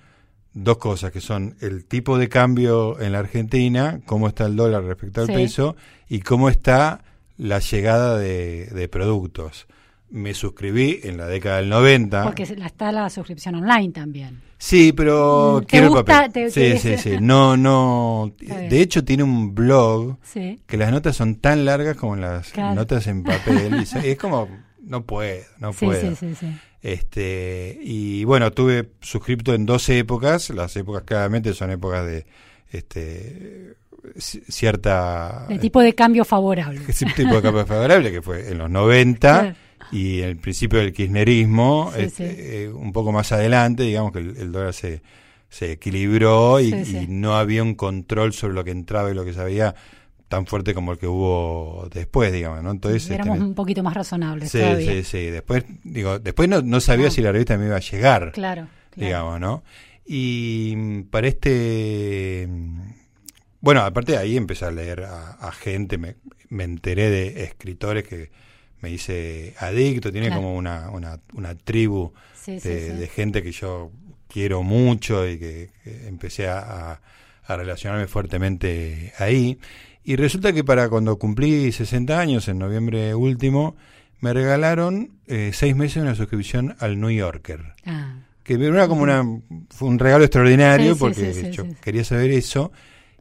[0.53, 4.85] dos cosas, que son el tipo de cambio en la Argentina, cómo está el dólar
[4.85, 5.33] respecto al Sí.
[5.33, 5.77] peso
[6.09, 7.05] y cómo está
[7.39, 9.67] la llegada de, de productos.
[10.11, 12.25] Me suscribí en la década del 90.
[12.25, 14.41] Porque está la suscripción online también.
[14.59, 16.05] Sí, pero Mm, ¿te quiero el gusta?
[16.05, 16.33] papel.
[16.33, 17.17] ¿Te- sí, te- sí, sí.
[17.21, 18.33] No, no.
[18.41, 20.59] De hecho, tiene un blog Sí.
[20.67, 22.75] que las notas son tan largas como las Claro.
[22.75, 23.85] notas en papel.
[24.05, 24.49] y es como,
[24.83, 26.15] no puedo, no sí, puedo.
[26.17, 26.27] sí.
[26.83, 30.51] Este, y bueno, tuve suscripto en dos épocas.
[30.51, 32.27] Las épocas claramente son épocas de
[32.71, 33.75] este
[34.17, 36.81] ci- cierta De tipo de cambio favorable.
[37.17, 39.57] tipo de cambio favorable que fue en los 90 Claro.
[39.93, 42.37] Y el principio del kirchnerismo, Sí, este, sí.
[42.39, 45.03] eh, un poco más adelante, digamos que el, el dólar se,
[45.49, 46.73] se equilibró y,
[47.09, 49.75] no había un control sobre lo que entraba y lo que salía
[50.29, 52.71] tan fuerte como el que hubo después, digamos, ¿no?
[52.71, 54.93] Entonces, este, Éramos un poquito más razonables sí, todavía.
[54.93, 55.19] sí, sí.
[55.27, 59.07] Después, digo, después no, no sabía si la revista me iba a llegar, Claro, claro.
[59.07, 59.65] digamos, ¿no?
[60.07, 62.47] Y mm, para este...
[62.49, 62.81] mm,
[63.61, 66.15] Bueno, aparte de ahí empecé a leer a, a gente, me,
[66.49, 68.31] me enteré de escritores que
[68.83, 70.43] me hice adicto, tiene Claro.
[70.43, 72.97] como una, una, una tribu Sí, de, sí.
[72.97, 73.91] de gente que yo
[74.29, 77.01] quiero mucho y que, que empecé a,
[77.49, 79.59] relacionarme fuertemente ahí.
[80.05, 83.77] Y resulta que para cuando cumplí 60 años, en noviembre último,
[84.21, 87.73] me regalaron eh, seis meses de una suscripción al New Yorker.
[87.85, 88.15] Ah,
[88.45, 89.25] Que era como una,
[89.71, 92.71] fue un regalo extraordinario porque yo quería saber eso.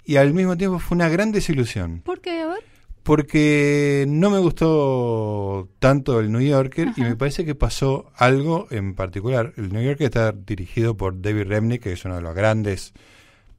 [0.06, 2.02] Y al mismo tiempo fue una gran desilusión.
[2.02, 2.42] ¿Por qué?
[2.42, 2.64] A ver.
[3.10, 8.94] Porque no me gustó tanto el New Yorker y me parece que pasó algo en
[8.94, 9.52] particular.
[9.58, 12.94] El New Yorker está dirigido por David Remnick, que es uno de los grandes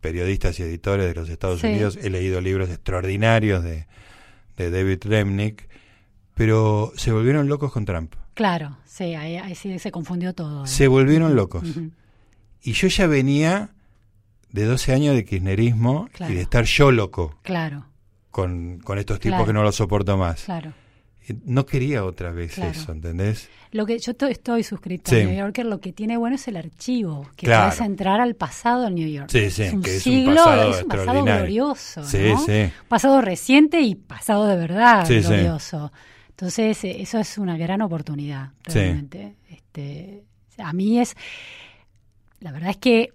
[0.00, 1.66] periodistas y editores de los Estados Sí.
[1.66, 1.98] Unidos.
[2.00, 3.88] He leído libros extraordinarios de,
[4.56, 5.68] de David Remnick,
[6.36, 8.14] pero se volvieron locos con Trump.
[8.34, 10.62] Claro, sí, ahí, ahí sí se confundió todo.
[10.62, 10.68] ¿eh?
[10.68, 11.64] Se volvieron locos.
[12.62, 13.70] Y yo ya venía
[14.52, 16.32] de 12 años de kirchnerismo Claro.
[16.32, 17.86] y de estar yo loco Claro,
[18.42, 19.46] con, con estos tipos Claro.
[19.46, 20.44] que no los soporto más.
[20.44, 20.72] claro.
[21.28, 22.70] Y No quería otra vez Claro.
[22.72, 23.48] eso, ¿entendés?
[23.72, 25.20] Lo que yo to- estoy suscrito Sí.
[25.20, 27.68] a New Yorker, lo que tiene bueno es el archivo, que Claro.
[27.68, 29.28] puedes entrar al pasado del New York.
[29.30, 32.38] Sí, sí, es un que es un siglo, pasado es un pasado glorioso, Sí, ¿no?
[32.44, 32.72] sí.
[32.88, 35.92] Pasado reciente y pasado de verdad glorioso.
[36.30, 38.78] Entonces, eh, eso es una gran oportunidad, Sí.
[38.80, 39.36] realmente.
[39.50, 40.24] Este,
[40.58, 41.14] a mí es,
[42.40, 43.12] la verdad es que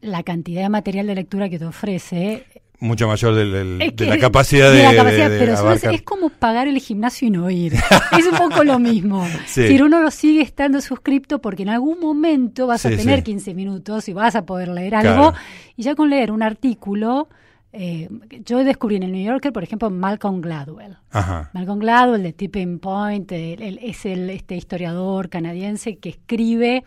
[0.00, 2.44] la cantidad de material de lectura que te ofrece
[2.80, 5.72] Mucho mayor del- del- es de la capacidad de, de la capacidad, de- de pero
[5.92, 7.74] es, como pagar el gimnasio y no ir.
[7.74, 9.26] es un poco lo mismo.
[9.46, 9.66] Sí.
[9.66, 13.24] Si uno lo sigue estando suscripto porque en algún momento vas a tener sí.
[13.24, 15.10] 15 minutos y vas a poder leer Claro.
[15.10, 15.34] algo
[15.76, 17.28] y ya con leer un artículo
[17.72, 18.08] eh,
[18.46, 20.96] yo descubrí en el New Yorker, por ejemplo, Malcolm Gladwell.
[21.10, 21.50] Ajá.
[21.52, 26.84] Malcolm Gladwell de Tipping Point es el este historiador canadiense que escribe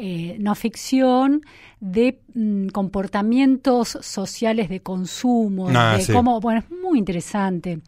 [0.00, 1.42] eh, no ficción
[1.80, 6.12] de mm, comportamientos sociales de consumo, Ah, de sí.
[6.12, 7.80] cómo, bueno, es muy interesante.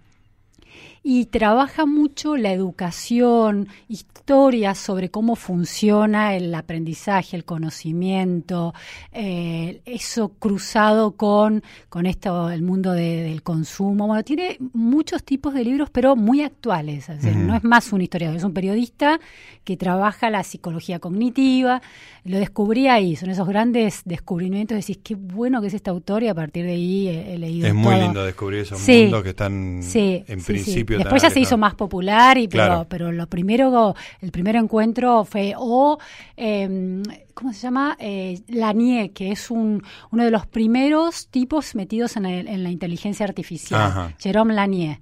[1.02, 8.74] Y trabaja mucho la educación, historias sobre cómo funciona el aprendizaje, el conocimiento,
[9.12, 14.06] eh, eso cruzado con, con esto, el mundo de- del consumo.
[14.06, 17.08] Bueno, tiene muchos tipos de libros, pero muy actuales.
[17.08, 17.46] Es decir, Ujú.
[17.46, 19.18] No es más un historiador, es un periodista
[19.64, 21.80] que trabaja la psicología cognitiva.
[22.24, 24.76] Lo descubrí ahí, son esos grandes descubrimientos.
[24.76, 27.66] Decís, qué bueno que es este autor y a partir de ahí he, he leído
[27.68, 29.04] Es muy lindo descubrir esos Sí.
[29.04, 32.48] mundos que están Sí, en sí, principio tan Después ya se hizo más popular, y,
[32.48, 32.86] pero, Claro.
[32.88, 35.98] pero lo primero, el primer encuentro fue o,
[36.36, 37.02] eh,
[37.34, 37.96] ¿cómo se llama?
[37.98, 42.70] Eh, Lanier, que es un, uno de los primeros tipos metidos en, el- en la
[42.70, 43.80] inteligencia artificial.
[43.80, 44.14] Ajá.
[44.18, 44.98] Jerome Lanier.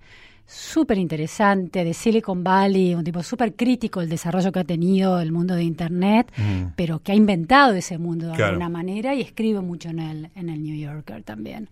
[0.51, 5.31] Súper interesante, de Silicon Valley, un tipo súper crítico del desarrollo que ha tenido el
[5.31, 6.72] mundo de Internet, Mm.
[6.74, 8.53] pero que ha inventado ese mundo de Claro.
[8.53, 11.68] alguna manera y escribe mucho en el, en el New Yorker también.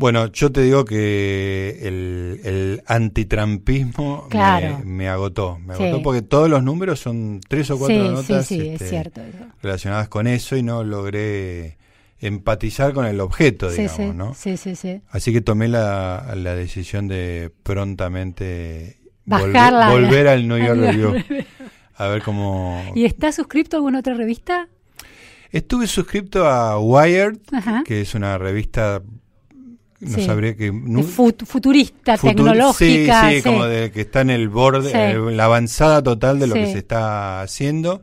[0.00, 4.78] Bueno, yo te digo que el, el antitrampismo Claro.
[4.78, 5.58] me, me agotó.
[5.58, 5.82] Me Sí.
[5.84, 9.20] agotó porque todos los números son tres o cuatro Sí, notas sí, este, es cierto.
[9.20, 9.44] eso.
[9.62, 11.76] relacionadas con eso y no logré
[12.18, 14.34] empatizar con el objeto, digamos, sí, ¿no?
[14.34, 15.02] sí, sí, sí.
[15.10, 21.14] Así que tomé la, la decisión de prontamente volver, volver al New York Review.
[21.96, 22.82] A ver cómo...
[22.94, 24.66] ¿Y está suscrito a alguna otra revista?
[25.50, 27.82] Estuve suscripto a Wired, Ajá.
[27.84, 29.02] que es una revista...
[30.00, 30.24] No Sí.
[30.24, 30.72] sabría que...
[30.72, 33.28] Fut- futurista, Futur- tecnológica.
[33.30, 36.54] Sí, sí, como de que está en el borde, en la avanzada total de lo
[36.54, 38.00] que se está haciendo,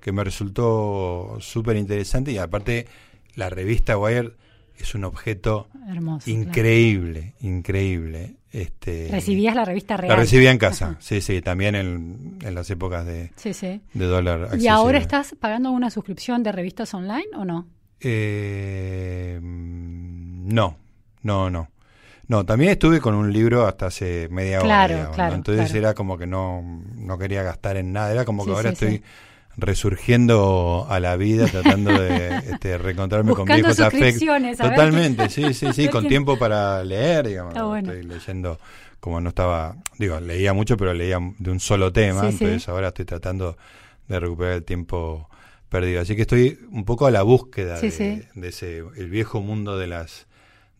[0.00, 2.86] que me resultó súper interesante y aparte
[3.34, 4.32] la revista Wired
[4.78, 6.24] es un objeto Hermoso.
[6.26, 6.40] claro.
[6.40, 8.34] increíble, increíble.
[8.52, 10.10] Este, ¿Recibías la revista real?
[10.10, 10.96] La recibía en casa, Ajá.
[11.00, 13.80] sí, sí, también en, en las épocas de, Sí, sí.
[13.94, 14.68] de dólar ¿Y accesible.
[14.70, 17.66] ahora estás pagando una suscripción de revistas online o no?
[18.00, 20.76] Eh, mm, no,
[21.22, 21.68] no, no.
[22.28, 24.66] No, también estuve con un libro hasta hace media hora.
[24.66, 25.14] Claro, digamos, ¿no?
[25.14, 25.78] claro, Entonces claro.
[25.78, 26.62] era como que no,
[26.94, 28.12] no quería gastar en nada.
[28.12, 29.02] Era como que Sí, ahora sí, estoy sí.
[29.56, 34.28] resurgiendo a la vida, tratando de este, reencontrarme con viejos afectos.
[34.58, 37.54] Totalmente, sí, sí, sí, con tiempo para leer, digamos.
[37.54, 37.92] Está bueno.
[37.92, 38.58] Estoy leyendo
[39.00, 42.28] como no estaba, digo, leía mucho, pero leía de un solo tema.
[42.28, 43.56] Entonces ahora estoy tratando
[44.06, 45.30] de recuperar el tiempo
[45.70, 46.02] perdido.
[46.02, 49.86] Así que estoy un poco a la búsqueda de, de ese el viejo mundo de
[49.86, 50.27] las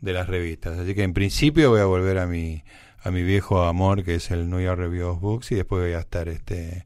[0.01, 0.79] de las revistas.
[0.79, 2.63] Así que en principio voy a volver a mi
[3.05, 5.93] a mi viejo amor que es el New York Review of Books y después voy
[5.93, 6.85] a estar este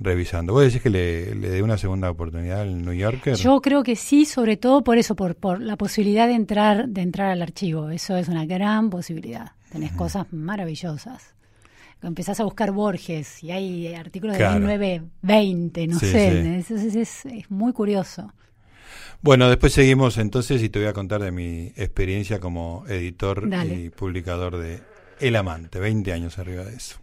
[0.00, 0.52] revisando.
[0.52, 3.36] ¿Vos decís que le, le dé una segunda oportunidad al New Yorker?
[3.36, 7.02] Yo creo que sí, sobre todo por eso, por, por la posibilidad de entrar, de
[7.02, 7.90] entrar al archivo.
[7.90, 9.52] Eso es una gran posibilidad.
[9.70, 11.34] Tenés cosas maravillosas.
[12.02, 14.54] Empezás a buscar Borges y hay artículos Claro.
[14.54, 16.62] de 1920, no Sí, sé.
[16.64, 16.98] sí.
[16.98, 18.32] Es- es muy curioso.
[19.22, 23.74] Bueno, después seguimos entonces y te voy a contar de mi experiencia como editor Dale.
[23.74, 24.80] y publicador de
[25.20, 27.01] El Amante, 20 años arriba de eso.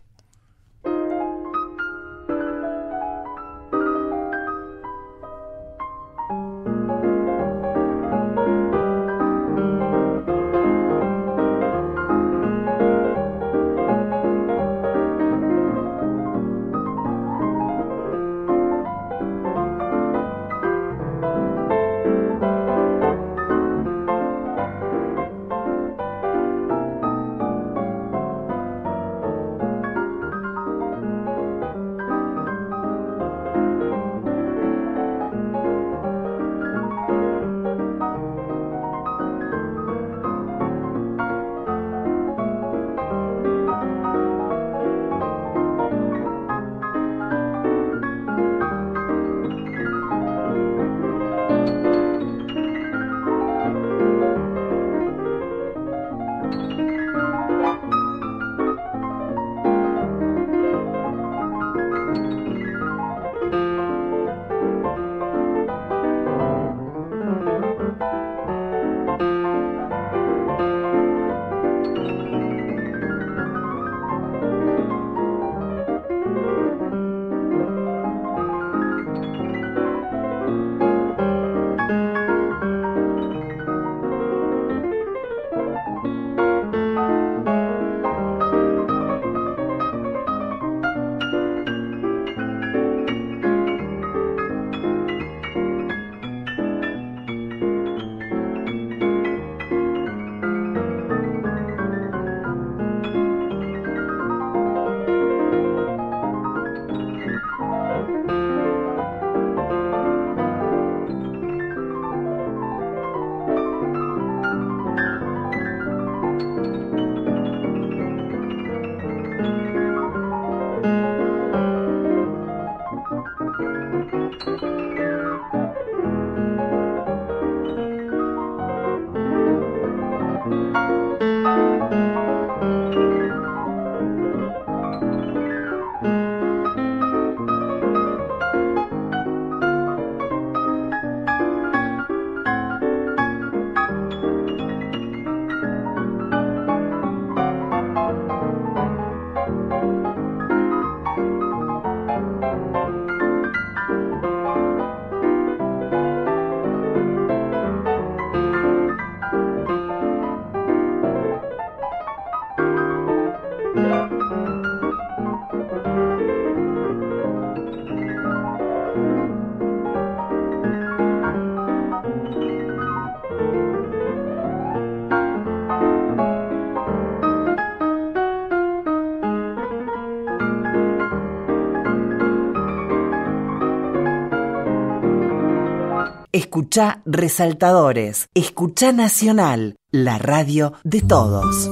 [187.12, 188.30] Resaltadores.
[188.36, 191.68] Escucha Nacional, la radio de todos.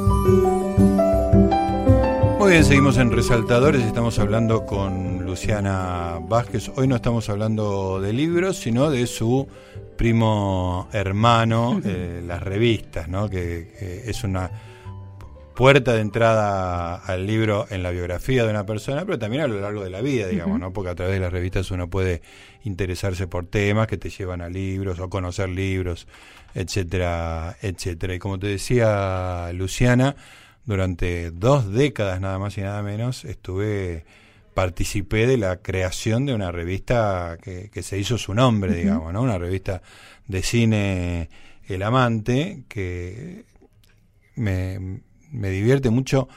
[2.40, 3.84] Muy bien, seguimos en Resaltadores.
[3.84, 6.72] Estamos hablando con Luciana Vázquez.
[6.76, 9.48] Hoy no estamos hablando de libros, sino de su
[9.96, 13.30] primo hermano, eh, las revistas, ¿no?
[13.30, 14.50] que es una
[15.58, 19.60] puerta de entrada al libro en la biografía de una persona, pero también a lo
[19.60, 20.72] largo de la vida, digamos, ¿no?
[20.72, 22.22] Porque a través de las revistas uno puede
[22.64, 26.08] interesarse por temas que te llevan a libros o conocer libros,
[26.54, 28.14] etcétera, etcétera.
[28.14, 30.16] Y como te decía Luciana,
[30.66, 34.06] durante dos décadas nada más y nada menos estuve
[34.54, 39.24] participé de la creación de una revista que, se hizo su nombre, digamos, ¿no?
[39.24, 39.82] Una revista
[40.28, 41.30] de cine
[41.68, 43.46] El Amante que
[44.36, 45.02] me,
[45.32, 46.28] me divierte mucho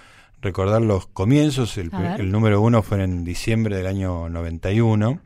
[0.41, 1.77] recordar los comienzos.
[1.79, 1.91] El,
[2.31, 5.21] número uno fue en diciembre del año 91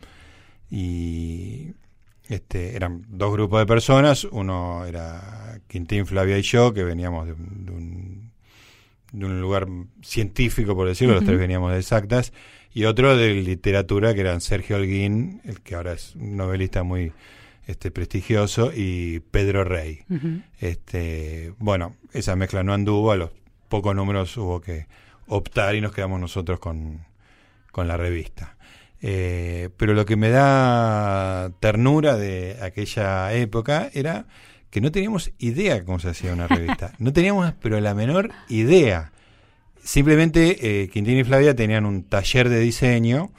[0.71, 1.71] y
[2.29, 4.25] este, eran dos grupos de personas.
[4.25, 8.31] Uno era Quintín, Flavia y yo, que veníamos de, un,
[9.13, 9.67] de un, lugar
[10.03, 12.33] científico, por decirlo, los tres veníamos de exactas.
[12.73, 17.13] Y otro de literatura, que eran Sergio Holguín, el que ahora es un novelista muy
[17.67, 20.01] este prestigioso, y Pedro Rey.
[20.61, 23.31] este Bueno, esa mezcla no anduvo, a los
[23.69, 24.87] pocos números hubo que
[25.27, 27.07] optar y nos quedamos nosotros con,
[27.75, 28.57] la revista.
[29.03, 34.27] Eh, pero lo que me da ternura de aquella época era
[34.71, 36.93] que no teníamos idea cómo se hacía una revista.
[36.99, 39.13] No teníamos, pero la menor idea.
[39.83, 43.31] Simplemente eh, Quintín y Flavia tenían un taller de diseño,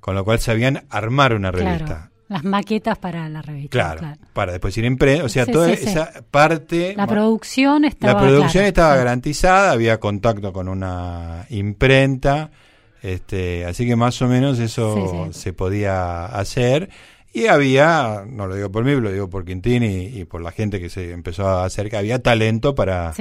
[0.00, 2.09] con lo cual sabían armar una revista.
[2.30, 3.70] Las maquetas para la revista.
[3.70, 6.94] Claro, para después ir en pre, o sea, toda esa parte...
[6.96, 12.52] La producción estaba La producción estaba garantizada, había contacto con una imprenta,
[13.02, 16.90] este, así que más o menos eso se podía hacer.
[17.32, 20.78] Y había, no lo digo por mí, lo digo por Quintín y, por la gente
[20.78, 23.12] que se empezó a hacer, que había talento para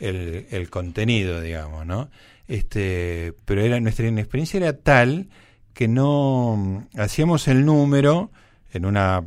[0.00, 2.10] el, el, contenido, digamos, ¿no?
[2.48, 5.28] Este, pero era nuestra inexperiencia era tal
[5.74, 8.32] que no hacíamos el número
[8.72, 9.26] en una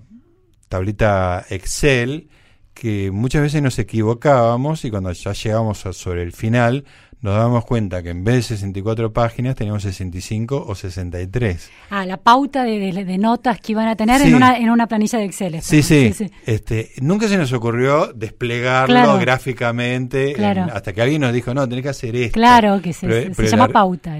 [0.70, 2.30] tablita Excel
[2.74, 6.86] que muchas veces nos equivocábamos y cuando ya llegamos sobre el final
[7.22, 11.70] nos dábamos cuenta que en vez de 64 páginas teníamos 65 o 63.
[11.92, 15.26] Ah, la pauta de, notas que iban a tener en, una, en una planilla de
[15.26, 15.62] Excel.
[15.62, 16.14] Sí, sí,
[16.48, 20.36] Este, nunca se nos ocurrió desplegarlo gráficamente
[20.74, 22.34] hasta que alguien nos dijo, no, tenés que hacer esto.
[22.34, 24.18] Claro, que se, llama pauta.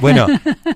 [0.00, 0.26] Bueno,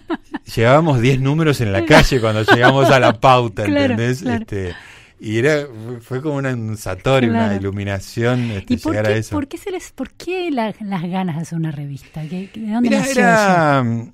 [0.57, 4.23] llevábamos 10 números en la calle cuando llegamos a la pauta, ¿entendés?
[4.23, 4.75] Este,
[5.21, 5.67] y era
[6.01, 9.35] fue como una satorio, una iluminación este, llegar a eso.
[9.35, 12.23] ¿Por qué, se les, por qué las ganas de hacer una revista?
[12.23, 14.13] ¿De dónde era, mm,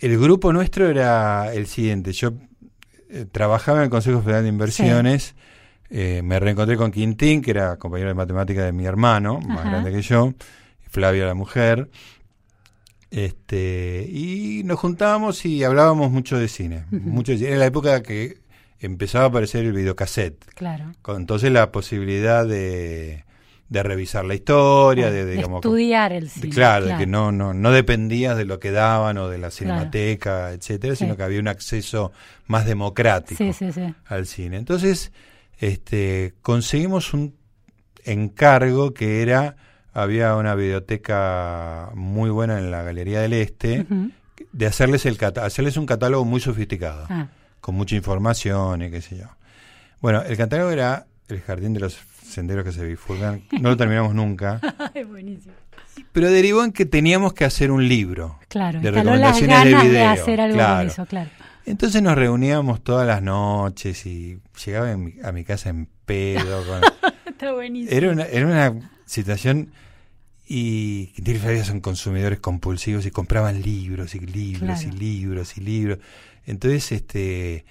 [0.00, 2.12] El grupo nuestro era el siguiente.
[2.12, 2.32] Yo
[3.08, 5.34] eh, trabajaba en el Consejo Federal de Inversiones.
[5.88, 9.90] Eh, me reencontré con Quintín, que era compañero de matemática de mi hermano, más grande
[9.90, 10.34] que yo.
[10.88, 11.88] Flavia, la mujer.
[13.10, 16.84] Este, y nos juntábamos y hablábamos mucho de cine.
[16.90, 18.41] mucho Era la época que
[18.82, 20.44] empezaba a aparecer el videocassette.
[20.54, 20.92] Claro.
[21.02, 23.24] Con entonces la posibilidad de,
[23.68, 26.50] de revisar la historia, de, estudiar el cine.
[26.50, 30.52] claro, de que no, no, no dependías de lo que daban o de la cinemateca,
[30.52, 32.12] etcétera, sino que había un acceso
[32.46, 33.42] más democrático
[34.06, 34.58] al cine.
[34.58, 35.12] Entonces,
[35.58, 37.34] este, conseguimos un
[38.04, 39.56] encargo que era
[39.94, 43.86] había una biblioteca muy buena en la Galería del Este,
[44.52, 47.28] de hacerles, el hacerles un catálogo muy sofisticado, ah.
[47.62, 49.28] Con mucha información y qué sé yo.
[50.00, 54.14] Bueno, el catálogo era El Jardín de los Senderos que se bifurcan, no lo terminamos
[54.14, 54.60] nunca.
[55.08, 55.54] buenísimo.
[56.12, 60.10] Pero derivó en que teníamos que hacer un libro claro, de recomendaciones de video.
[60.10, 60.88] hacer algo claro.
[60.88, 61.30] eso, claro.
[61.64, 66.64] Entonces nos reuníamos todas las noches y llegaba a mi casa en pedo.
[67.26, 67.96] Está buenísimo.
[67.96, 69.70] Era una, era una situación
[70.54, 75.98] y Flavia son consumidores compulsivos y compraban libros y libros y libros y libros.
[76.46, 77.64] Entonces, este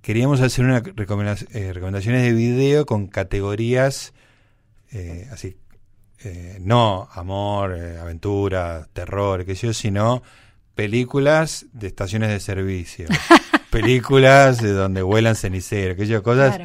[0.00, 4.14] queríamos hacer una eh, recomendaciones de video con categorías
[4.90, 5.56] eh, así,
[6.24, 10.22] eh, no amor, aventura, terror, qué sé yo, sino
[10.74, 13.06] películas de estaciones de servicio,
[13.70, 16.58] películas de donde vuelan ceniceros, qué sé yo, cosas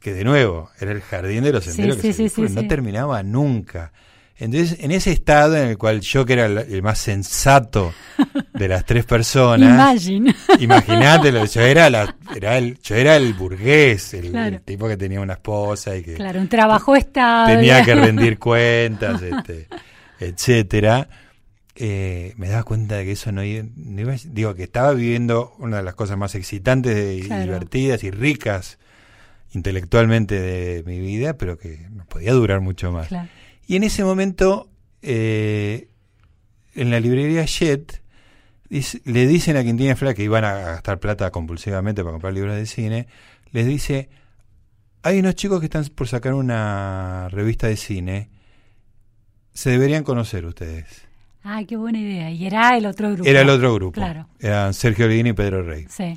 [0.00, 3.92] que de nuevo era el jardín de los senderos que no terminaba nunca.
[4.42, 7.94] Entonces, en ese estado en el cual yo, que era el, más sensato
[8.52, 10.04] de las tres personas,
[10.58, 15.34] imagínate, yo era, la, era el, yo era el burgués, el, tipo que tenía una
[15.34, 17.54] esposa y que claro, un trabajo estable.
[17.54, 19.68] tenía que rendir cuentas, este,
[20.18, 21.08] etcétera.
[21.76, 23.64] Eh, me daba cuenta de que eso no, iba,
[24.24, 28.80] digo que estaba viviendo una de las cosas más excitantes y divertidas y ricas
[29.52, 33.06] intelectualmente de mi vida, pero que no podía durar mucho más.
[33.06, 33.28] Claro.
[33.66, 34.68] Y en ese momento,
[35.02, 35.88] eh,
[36.74, 38.02] en la librería Jet,
[38.68, 42.32] dice- le dicen a Quintín y Fla que iban a gastar plata compulsivamente para comprar
[42.32, 43.06] libros de cine,
[43.52, 44.08] les dice,
[45.02, 48.30] hay unos chicos que están por sacar una revista de cine,
[49.52, 51.02] se deberían conocer ustedes.
[51.44, 52.30] Ah, qué buena idea.
[52.30, 53.28] Y era el otro grupo.
[53.28, 54.28] Era el otro grupo, Claro.
[54.38, 56.16] eran Sergio Olguín y Pedro Rey, Sí,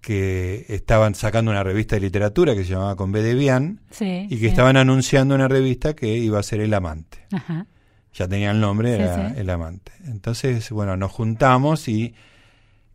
[0.00, 4.26] que estaban sacando una revista de literatura que se llamaba Con B de Bian, sí.
[4.26, 4.46] y que sí.
[4.46, 7.26] estaban anunciando una revista que iba a ser El Amante.
[7.32, 7.66] Ajá.
[8.14, 9.92] ya tenía el nombre, Sí, era el amante.
[10.06, 12.14] Entonces, bueno, nos juntamos y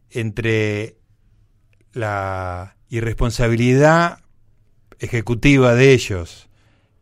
[0.10, 0.96] entre
[1.94, 4.20] la irresponsabilidad
[5.00, 6.50] ejecutiva de ellos,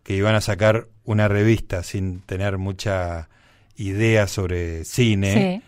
[0.03, 3.29] que iban a sacar una revista sin tener mucha
[3.75, 5.61] idea sobre cine,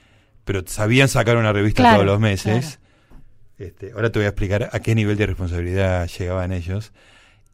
[0.44, 2.80] pero sabían sacar una revista Claro, todos los meses.
[3.62, 6.92] Este, ahora te voy a explicar a qué nivel de responsabilidad llegaban ellos.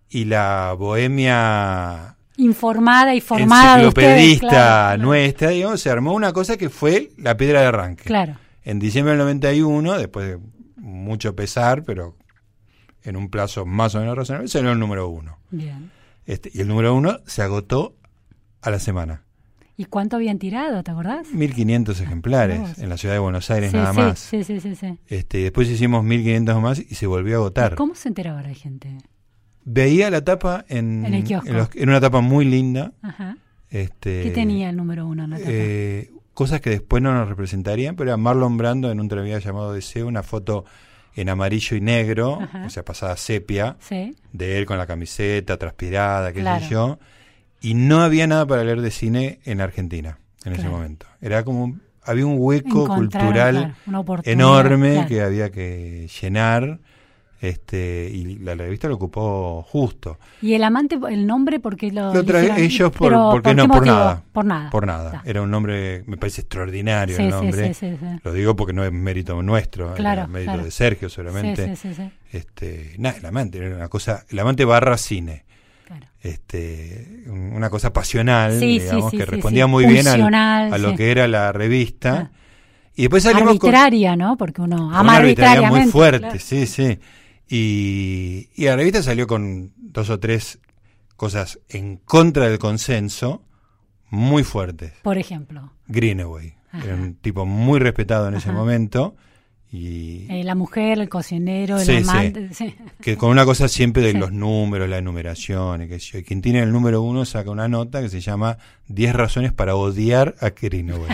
[0.10, 4.10] Y la bohemia Informada y formada de ustedes.
[4.10, 8.04] enciclopedista claro, nuestra, digamos, se armó una cosa que fue la piedra de arranque.
[8.04, 8.38] Claro.
[8.64, 10.40] En diciembre del 91, después de
[10.76, 12.16] mucho pesar, pero
[13.04, 15.40] en un plazo más o menos razonable, salió el número uno.
[15.50, 15.92] Bien.
[16.26, 17.96] Este, y el número uno se agotó
[18.62, 19.24] a la semana.
[19.80, 21.28] ¿Y cuánto habían tirado, te acordás?
[21.34, 24.20] 1.500 ejemplares en la ciudad de Buenos Aires sí, nada sí, más.
[24.20, 24.98] Sí, sí, sí, sí.
[25.08, 27.76] Este, después hicimos 1.500 más y se volvió a agotar.
[27.76, 28.98] ¿Cómo se enteraba la gente?
[29.66, 31.24] Veía la tapa en, En el
[31.54, 32.94] los- en una tapa muy linda.
[33.02, 33.38] Ajá.
[33.70, 35.50] Este, ¿Qué tenía el número uno en la tapa?
[35.52, 39.74] eh, cosas que después no nos representarían, pero era Marlon Brando en un tranvía llamado
[39.74, 40.66] Deseo, una foto
[41.16, 42.66] en amarillo y negro, Ajá.
[42.66, 44.16] o sea, pasada sepia, sí.
[44.34, 46.64] de él con la camiseta transpirada, qué Claro.
[46.64, 47.00] sé yo,
[47.62, 51.06] y no había nada para leer de cine en Argentina en ese momento.
[51.22, 55.08] Era como, había un hueco cultural claro, enorme claro.
[55.08, 56.80] que había que llenar.
[57.40, 60.18] Este, y la revista lo ocupó justo.
[60.42, 62.58] ¿Y el amante, el nombre, por qué lo Lo eligieron?
[62.58, 64.24] ellos por, Pero, porque ¿por no, por nada.
[64.32, 64.70] Por nada.
[64.72, 65.06] Por nada.
[65.18, 65.30] Está.
[65.30, 67.76] Era un nombre, me parece extraordinario Sí, el nombre.
[67.76, 68.06] sí, sí, sí.
[68.24, 70.64] Lo digo porque no es mérito nuestro, Claro, era mérito claro.
[70.66, 71.76] de Sergio seguramente.
[72.32, 75.46] Este, nada, el amante era una cosa, el amante barra cine.
[75.88, 76.06] Claro.
[76.22, 80.96] Este, un- una cosa pasional, Sí, digamos, sí, que respondía muy bien al- a lo
[80.96, 82.30] que era la revista.
[82.94, 84.36] Y después salimos con, Arbitraria, ¿no?
[84.38, 85.80] Porque uno ama una arbitrariamente.
[85.86, 86.40] muy fuerte, claro.
[86.40, 87.00] sí, sí.
[87.50, 90.60] Y, y la revista salió con dos o tres
[91.16, 93.44] cosas en contra del consenso
[94.10, 94.92] muy fuertes.
[95.04, 96.84] Por ejemplo, Greenaway, Ajá.
[96.86, 99.16] era un tipo muy respetado en ese momento
[99.72, 102.54] y eh, la mujer, el cocinero, el Sí, amante.
[102.54, 102.74] sí.
[103.02, 106.20] que con una cosa siempre de los números, la enumeración, y que yo.
[106.20, 108.58] Y Quintín en el número uno saca una nota que se llama
[108.88, 111.12] 10 razones para odiar a Greenaway.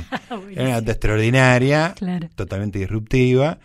[0.51, 2.29] Era una nota extraordinaria, Claro.
[2.35, 3.57] totalmente disruptiva,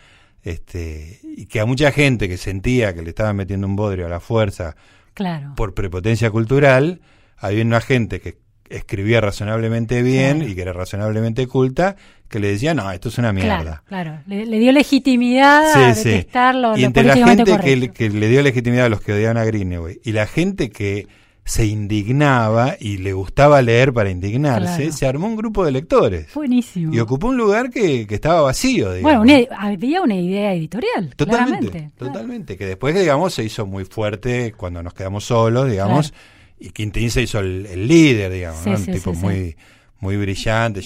[0.43, 4.09] este, y que a mucha gente que sentía que le estaban metiendo un bodrio a
[4.09, 4.75] la fuerza
[5.13, 5.53] Claro.
[5.55, 7.01] por prepotencia cultural,
[7.37, 8.37] había una gente que
[8.69, 10.51] escribía razonablemente bien Claro.
[10.51, 11.95] y que era razonablemente culta,
[12.27, 13.61] que le decía, no, esto es una mierda.
[13.61, 14.19] Claro, claro.
[14.27, 16.09] Le, le dio legitimidad a Sí, sí.
[16.09, 19.37] detestar lo, Y entre la gente que, que le dio legitimidad a los que odiaban
[19.37, 21.07] a Greenaway y la gente que
[21.43, 24.91] se indignaba y le gustaba leer para indignarse, Claro.
[24.91, 26.93] se armó un grupo de lectores Buenísimo.
[26.93, 28.91] y ocupó un lugar que, que estaba vacío.
[29.01, 31.91] bueno, una- había una idea editorial, Totalmente, claramente.
[31.97, 32.57] totalmente.
[32.57, 36.13] Que después, digamos, se hizo muy fuerte cuando nos quedamos solos, digamos,
[36.59, 38.75] y Quintín se hizo el, el líder, digamos, Sí, ¿no?
[38.77, 39.57] un sí, tipo sí, muy,
[39.99, 40.81] muy brillante.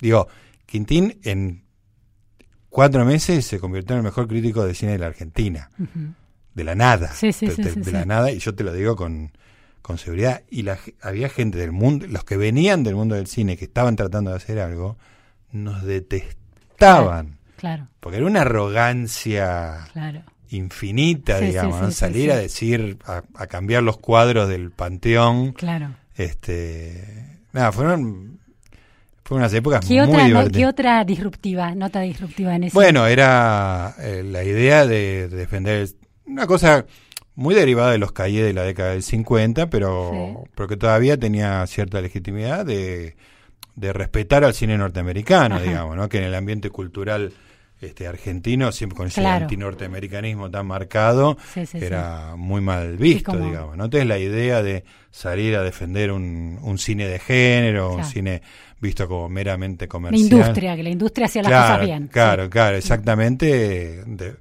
[0.00, 0.28] digo,
[0.66, 1.64] Quintín en
[2.68, 5.70] cuatro meses se convirtió en el mejor crítico de cine de la Argentina,
[6.54, 9.32] de la nada, Sí, sí, de, la nada, y yo te lo digo con,
[9.82, 10.42] con seguridad.
[10.50, 13.96] Y la, había gente del mundo, los que venían del mundo del cine, que estaban
[13.96, 14.96] tratando de hacer algo,
[15.52, 17.38] nos detestaban.
[17.56, 20.22] Claro, Porque era una arrogancia claro.
[20.50, 21.90] Infinita, Sí, digamos, sí, ¿no?
[21.90, 25.90] sí, salir a decir, a, a cambiar los cuadros del panteón, Claro.
[26.16, 28.38] este, nada, fueron,
[29.24, 30.50] fueron unas épocas ¿Qué muy otra, no-.
[30.50, 32.74] ¿Qué otra disruptiva, nota disruptiva en ese?
[32.74, 35.88] Bueno, era eh, la idea de, de defender
[36.26, 36.84] una cosa
[37.34, 41.66] muy derivada de los cahiers de la década del 50, pero, pero que todavía tenía
[41.66, 43.16] cierta legitimidad de,
[43.74, 45.64] de respetar al cine norteamericano, Ajá.
[45.64, 46.08] digamos, ¿no?
[46.08, 47.32] que en el ambiente cultural
[47.86, 49.44] este argentino, siempre con ese Claro.
[49.44, 51.84] antinorteamericanismo tan marcado, Sí, sí, sí.
[51.84, 53.76] era muy mal visto, como- digamos.
[53.76, 53.84] ¿no?
[53.84, 58.42] Entonces la idea de salir a defender un, un cine de género, un cine
[58.80, 60.20] visto como meramente la comercial.
[60.32, 62.08] industria, que la industria hacía las Claro, cosas bien.
[62.08, 64.04] Claro, claro, exactamente.
[64.06, 64.36] de-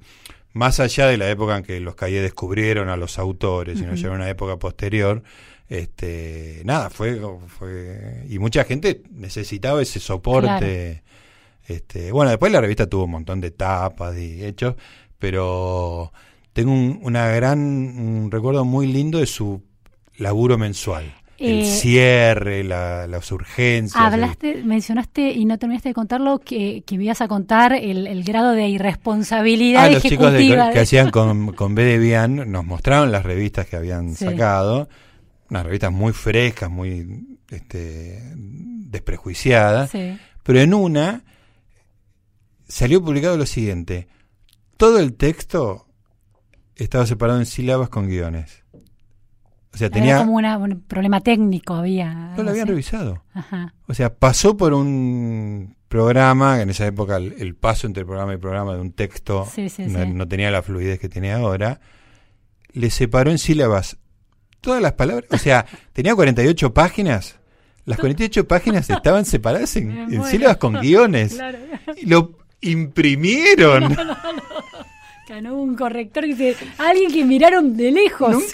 [0.53, 4.07] más allá de la época en que los calles descubrieron a los autores, sino ya
[4.09, 5.23] en una época posterior,
[5.67, 11.01] este, nada, fue, fue y mucha gente necesitaba ese soporte.
[11.68, 14.76] Este, bueno, después la revista tuvo un montón de tapas y hechos,
[15.20, 16.11] pero
[16.51, 19.61] tengo un, una gran, un recuerdo muy lindo de su
[20.18, 21.05] laburo mensual.
[21.39, 24.01] el Eh, cierre, la- las urgencias.
[24.01, 28.24] Hablaste, mencionaste y no terminaste de contarlo que, que me ibas a contar el, el
[28.24, 30.72] grado de irresponsabilidad Ah, los chicos de- ejecutiva.
[30.72, 34.26] que hacían con, con B de Bian nos mostraron las revistas que habían Sí.
[34.26, 34.88] sacado,
[35.49, 40.18] unas revistas muy frescas, muy este, desprejuiciadas, Sí.
[40.43, 41.24] pero en una
[42.74, 44.07] salió publicado lo siguiente,
[44.78, 45.88] todo el texto
[46.76, 48.63] estaba separado en sílabas con guiones.
[49.74, 50.17] O sea, Era tenía...
[50.19, 52.34] como una- un problema técnico había.
[52.38, 52.71] No lo habían así.
[52.71, 53.24] revisado.
[53.34, 53.74] Ajá.
[53.88, 58.38] O sea, pasó por un programa, en esa época el, el paso entre programa y
[58.38, 60.09] programa de un texto Sí, sí, no, sí.
[60.09, 61.80] no tenía la fluidez que tiene ahora,
[62.71, 63.97] le separó en sílabas
[64.61, 67.39] todas las palabras, o sea, tenía 48 páginas,
[67.86, 71.57] las 48 páginas estaban separadas en, en sílabas con guiones, Claro.
[72.01, 73.95] y lo imprimieron.
[75.41, 78.38] No hubo un corrector que dice, alguien que miraron de lejos.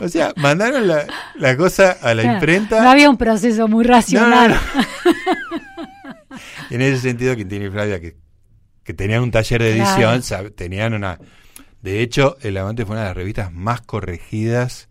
[0.00, 2.82] O sea, mandaron la, la cosa a la Claro, imprenta.
[2.82, 4.58] No había un proceso muy racional.
[6.70, 8.16] en ese sentido, Quintín y Flavia, que,
[8.82, 10.52] que tenían un taller de edición, Claro.
[10.52, 11.18] tenían una...
[11.82, 14.88] De hecho, El Amante fue una de las revistas más corregidas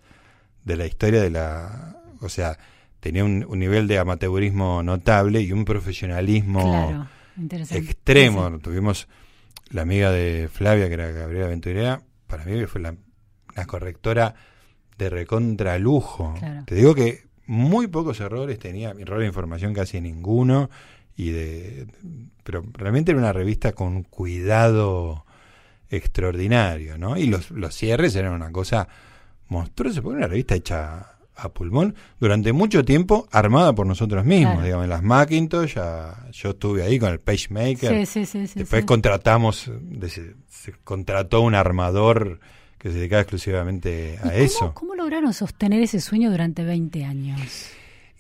[0.64, 1.96] de la historia de la...
[2.22, 2.58] O sea,
[3.00, 7.08] tenía un, un nivel de amateurismo notable y un profesionalismo Claro.
[7.72, 8.50] Extremo.
[8.50, 9.08] Sí, Tuvimos
[9.70, 12.96] la amiga de Flavia, que era Gabriela Venturera, para mí fue la,
[13.56, 14.36] una correctora
[14.98, 16.36] de recontra lujo.
[16.40, 16.64] Claro.
[16.66, 20.70] Te digo que muy pocos errores tenía, error de información casi ninguno,
[21.16, 21.88] y de
[22.44, 25.26] pero realmente era una revista con cuidado
[25.90, 27.18] extraordinario, ¿no?
[27.18, 28.88] Y los, los cierres eran una cosa
[29.48, 34.54] monstruosa, porque era una revista hecha a pulmón durante mucho tiempo armada por nosotros mismos,
[34.54, 34.66] Claro.
[34.66, 38.60] digamos, en las Macintosh, ya- yo estuve ahí con el PageMaker, Sí, sí, sí.
[38.60, 39.70] Después contratamos,
[40.10, 42.40] se, se contrató un armador
[42.78, 44.74] que se dedicaba exclusivamente ¿Y a eso.
[44.74, 47.40] ¿Cómo lograron sostener ese sueño durante 20 años?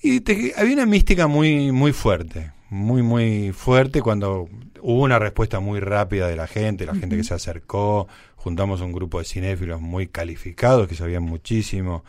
[0.02, 4.48] Y te- había una mística muy, muy fuerte, muy, muy fuerte cuando
[4.82, 8.08] hubo una respuesta muy rápida de la gente, la gente que se acercó,
[8.48, 12.06] juntamos un grupo de cinéfilos muy calificados que sabían muchísimo,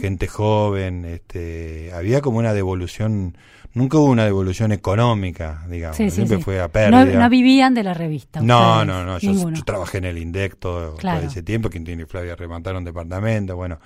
[0.00, 3.36] gente joven, este, había como una devolución,
[3.74, 6.42] nunca hubo una devolución económica, digamos, Sí, siempre sí.
[6.42, 7.04] fue a pérdida.
[7.04, 8.40] no vivían de la revista.
[8.40, 9.18] No, ustedes, no, no.
[9.18, 11.20] Yo, trabajé en el INDEC todo, Claro.
[11.20, 11.68] todo ese tiempo.
[11.68, 13.54] Quintín y Flavia remataron departamento.
[13.54, 13.78] Bueno,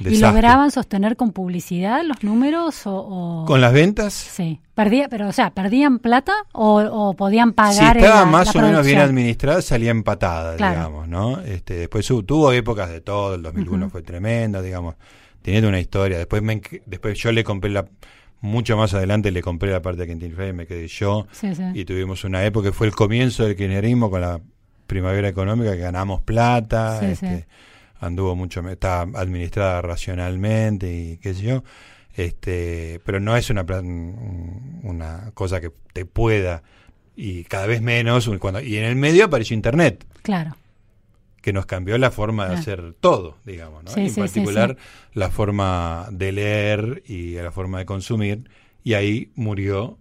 [0.00, 3.42] ¿Y lograban sostener con publicidad los números o...?
[3.42, 4.60] o- Con las ventas, Sí.
[4.74, 8.60] Perdía, pero, o sea, ¿perdían plata o, o podían si pagar estaba la- más la
[8.62, 10.74] o menos bien administrada, salía empatada, Claro.
[10.76, 11.40] digamos, ¿no?
[11.42, 13.34] Este, después tuvo épocas de todo.
[13.34, 13.90] El 2001 Ujú.
[13.92, 14.94] fue tremenda, digamos.
[15.42, 16.16] Teniendo una historia.
[16.18, 17.86] Después, me, después yo le compré la...
[18.42, 21.26] Mucho más adelante le compré la parte de Quintín y Flavia y me quedé yo.
[21.30, 21.62] Sí, sí.
[21.74, 24.40] Y tuvimos una época que fue el comienzo del kirchnerismo con la
[24.86, 27.44] primavera económica, que ganamos plata, Sí, este, sí.
[28.00, 31.64] Anduvo mucho, está administrada racionalmente y qué sé yo,
[32.16, 36.62] este, pero no es una, plan- una cosa que te pueda,
[37.16, 40.56] y cada vez menos, cuando, y en el medio apareció Internet, Claro.
[41.42, 43.90] que nos cambió la forma de hacer todo, digamos, ¿no?
[43.90, 44.76] Sí, en sí, sí, particular
[45.14, 48.50] la forma de leer y la forma de consumir,
[48.84, 49.98] y ahí murió,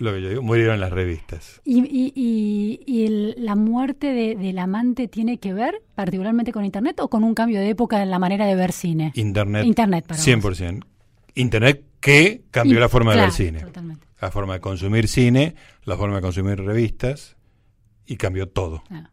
[0.00, 1.60] lo que yo digo, murieron las revistas.
[1.64, 6.64] ¿Y, y, y, y el- la muerte de- del amante tiene que ver particularmente con
[6.64, 9.12] Internet o con un cambio de época en la manera de ver cine?
[9.14, 10.26] Internet, Internet, para vos.
[10.26, 10.84] 100%.
[11.34, 14.06] Internet que cambió la forma de ver cine, Totalmente.
[14.20, 17.36] la forma de consumir cine, la forma de consumir revistas,
[18.06, 18.82] y cambió todo.
[18.90, 19.10] Ah.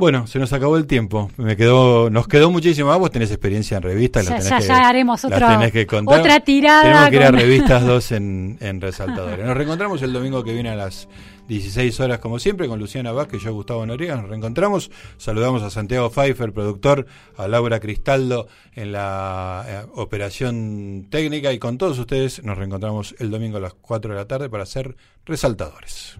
[0.00, 1.30] Bueno, se nos acabó el tiempo.
[1.36, 2.90] Me quedó, nos quedó muchísimo.
[2.90, 6.20] Ah, vos tenés experiencia en revistas, Ya, tenés que, ya haremos otro- tenés que contar.
[6.20, 6.82] otra tirada.
[6.82, 9.44] Tenemos que ir a Revistas 2 en, en Resaltadores.
[9.46, 11.06] Nos reencontramos el domingo que viene a las
[11.48, 14.16] 16 horas, como siempre, con Luciana Vázquez y yo, Gustavo Noriega.
[14.16, 14.90] Nos reencontramos.
[15.18, 17.04] Saludamos a Santiago Pfeiffer, productor,
[17.36, 21.52] a Laura Cristaldo en la eh, operación técnica.
[21.52, 24.62] Y con todos ustedes nos reencontramos el domingo a las 4 de la tarde para
[24.62, 24.96] hacer
[25.26, 26.18] Resaltadores.